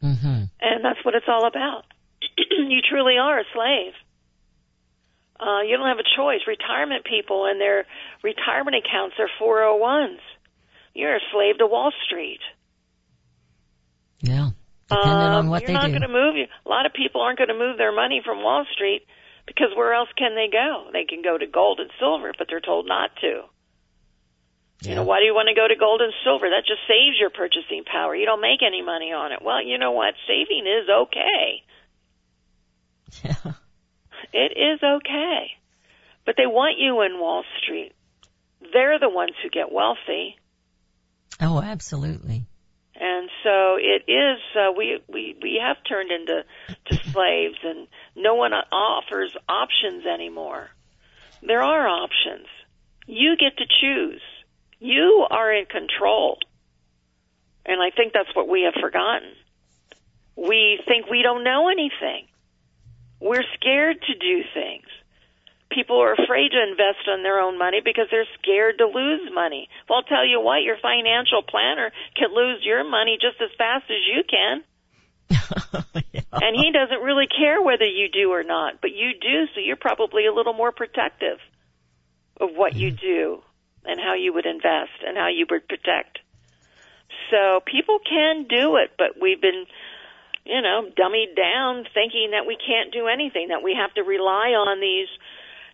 hmm 0.00 0.44
And 0.60 0.84
that's 0.84 1.04
what 1.04 1.14
it's 1.14 1.28
all 1.28 1.46
about. 1.46 1.84
you 2.38 2.80
truly 2.88 3.18
are 3.18 3.40
a 3.40 3.44
slave. 3.52 3.92
Uh, 5.40 5.62
you 5.62 5.76
don't 5.76 5.88
have 5.88 5.98
a 5.98 6.16
choice. 6.16 6.40
Retirement 6.46 7.04
people 7.04 7.46
and 7.46 7.60
their 7.60 7.84
retirement 8.22 8.76
accounts 8.76 9.16
are 9.18 9.28
401s. 9.42 10.20
You're 10.94 11.16
a 11.16 11.20
slave 11.32 11.58
to 11.58 11.66
Wall 11.66 11.90
Street. 12.06 12.40
Yeah. 14.20 14.50
Depending 14.88 15.26
on 15.26 15.34
Um, 15.46 15.48
what 15.48 15.62
you're 15.62 15.68
they 15.68 15.72
not 15.74 15.88
going 15.88 16.02
to 16.02 16.08
move. 16.08 16.36
A 16.36 16.68
lot 16.68 16.86
of 16.86 16.92
people 16.92 17.22
aren't 17.22 17.38
going 17.38 17.48
to 17.48 17.58
move 17.58 17.76
their 17.78 17.92
money 17.92 18.20
from 18.24 18.42
Wall 18.42 18.64
Street 18.72 19.02
because 19.46 19.74
where 19.74 19.94
else 19.94 20.10
can 20.16 20.34
they 20.36 20.48
go? 20.52 20.90
They 20.92 21.04
can 21.04 21.22
go 21.22 21.36
to 21.36 21.46
gold 21.46 21.80
and 21.80 21.90
silver, 21.98 22.32
but 22.36 22.46
they're 22.48 22.60
told 22.60 22.86
not 22.86 23.10
to. 23.22 23.42
You 24.90 24.96
know, 24.96 25.04
why 25.04 25.20
do 25.20 25.24
you 25.24 25.34
want 25.34 25.48
to 25.48 25.54
go 25.54 25.68
to 25.68 25.76
gold 25.78 26.00
and 26.00 26.12
silver? 26.24 26.50
That 26.50 26.66
just 26.66 26.80
saves 26.88 27.18
your 27.18 27.30
purchasing 27.30 27.84
power. 27.84 28.16
You 28.16 28.26
don't 28.26 28.40
make 28.40 28.62
any 28.66 28.82
money 28.82 29.12
on 29.12 29.30
it. 29.30 29.38
Well, 29.40 29.62
you 29.62 29.78
know 29.78 29.92
what? 29.92 30.14
Saving 30.26 30.66
is 30.66 30.88
okay. 30.88 31.62
Yeah. 33.24 33.52
It 34.32 34.52
is 34.56 34.82
okay. 34.82 35.50
But 36.24 36.36
they 36.38 36.46
want 36.46 36.78
you 36.78 37.02
in 37.02 37.20
Wall 37.20 37.44
Street. 37.62 37.92
They're 38.72 38.98
the 38.98 39.10
ones 39.10 39.32
who 39.42 39.50
get 39.50 39.70
wealthy. 39.70 40.36
Oh, 41.40 41.60
absolutely. 41.60 42.46
And 42.94 43.28
so 43.42 43.76
it 43.78 44.10
is. 44.10 44.38
Uh, 44.56 44.72
we 44.76 45.00
we 45.08 45.36
we 45.42 45.60
have 45.62 45.76
turned 45.88 46.10
into 46.10 46.44
to 46.86 47.10
slaves, 47.10 47.58
and 47.64 47.88
no 48.16 48.34
one 48.36 48.52
offers 48.52 49.36
options 49.48 50.06
anymore. 50.06 50.70
There 51.42 51.62
are 51.62 51.88
options. 51.88 52.46
You 53.06 53.36
get 53.36 53.56
to 53.58 53.64
choose. 53.80 54.22
You 54.82 55.24
are 55.30 55.52
in 55.54 55.66
control. 55.66 56.38
And 57.64 57.80
I 57.80 57.94
think 57.94 58.12
that's 58.12 58.34
what 58.34 58.48
we 58.48 58.62
have 58.62 58.74
forgotten. 58.82 59.30
We 60.34 60.80
think 60.88 61.06
we 61.08 61.22
don't 61.22 61.44
know 61.44 61.68
anything. 61.68 62.26
We're 63.20 63.44
scared 63.54 64.02
to 64.02 64.14
do 64.18 64.42
things. 64.52 64.86
People 65.70 66.02
are 66.02 66.14
afraid 66.14 66.50
to 66.50 66.60
invest 66.60 67.06
on 67.08 67.22
their 67.22 67.38
own 67.38 67.58
money 67.58 67.80
because 67.84 68.08
they're 68.10 68.26
scared 68.42 68.78
to 68.78 68.86
lose 68.86 69.30
money. 69.32 69.68
Well, 69.88 70.00
I'll 70.00 70.10
tell 70.10 70.26
you 70.26 70.40
what, 70.40 70.64
your 70.64 70.76
financial 70.82 71.42
planner 71.46 71.92
can 72.16 72.34
lose 72.34 72.64
your 72.64 72.82
money 72.82 73.18
just 73.20 73.40
as 73.40 73.54
fast 73.56 73.84
as 73.86 74.02
you 74.02 74.24
can. 74.26 74.64
And 76.32 76.56
he 76.56 76.72
doesn't 76.72 77.04
really 77.04 77.26
care 77.26 77.60
whether 77.60 77.84
you 77.84 78.08
do 78.08 78.32
or 78.32 78.42
not, 78.42 78.80
but 78.80 78.90
you 78.90 79.12
do, 79.12 79.46
so 79.54 79.60
you're 79.60 79.76
probably 79.76 80.24
a 80.26 80.32
little 80.32 80.54
more 80.54 80.72
protective 80.72 81.38
of 82.40 82.50
what 82.56 82.74
you 82.74 82.90
do 82.90 83.42
and 83.84 84.00
how 84.00 84.14
you 84.14 84.32
would 84.32 84.46
invest 84.46 85.02
and 85.06 85.16
how 85.16 85.28
you 85.28 85.46
would 85.50 85.68
protect. 85.68 86.18
So 87.30 87.60
people 87.66 87.98
can 87.98 88.46
do 88.48 88.76
it, 88.76 88.92
but 88.96 89.20
we've 89.20 89.40
been, 89.40 89.64
you 90.44 90.60
know, 90.60 90.88
dummied 90.96 91.36
down 91.36 91.84
thinking 91.94 92.30
that 92.32 92.46
we 92.46 92.56
can't 92.56 92.92
do 92.92 93.06
anything, 93.06 93.48
that 93.48 93.62
we 93.62 93.74
have 93.74 93.92
to 93.94 94.02
rely 94.02 94.50
on 94.50 94.80
these, 94.80 95.08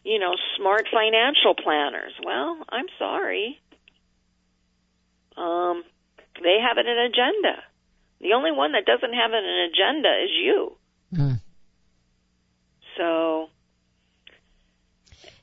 you 0.05 0.19
know, 0.19 0.35
smart 0.57 0.87
financial 0.93 1.55
planners. 1.55 2.13
Well, 2.25 2.59
I'm 2.69 2.87
sorry. 2.99 3.61
Um, 5.37 5.85
they 6.43 6.59
have 6.61 6.79
an 6.79 6.89
agenda. 6.89 7.63
The 8.21 8.33
only 8.33 8.53
one 8.53 8.73
that 8.73 8.85
doesn't 8.85 9.15
have 9.15 9.33
an 9.33 9.45
agenda 9.71 10.25
is 10.25 10.31
you. 10.33 10.77
Mm. 11.15 11.41
So 12.97 13.19
You 13.29 13.37
know, 13.39 13.45
I- 13.45 13.58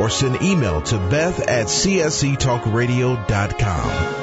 or 0.00 0.10
send 0.10 0.42
email 0.42 0.82
to 0.82 0.98
beth 0.98 1.40
at 1.40 1.66
csctalkradio.com. 1.66 4.22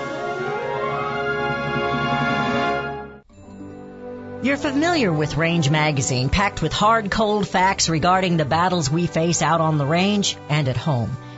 You're 4.41 4.55
familiar 4.55 5.11
with 5.11 5.35
Range 5.35 5.69
Magazine, 5.69 6.29
packed 6.29 6.61
with 6.61 6.71
hard, 6.71 7.11
cold 7.11 7.45
facts 7.45 7.89
regarding 7.89 8.37
the 8.37 8.45
battles 8.45 8.89
we 8.89 9.05
face 9.05 9.41
out 9.41 9.59
on 9.59 9.77
the 9.77 9.85
range 9.85 10.37
and 10.47 10.69
at 10.69 10.77
home. 10.77 11.17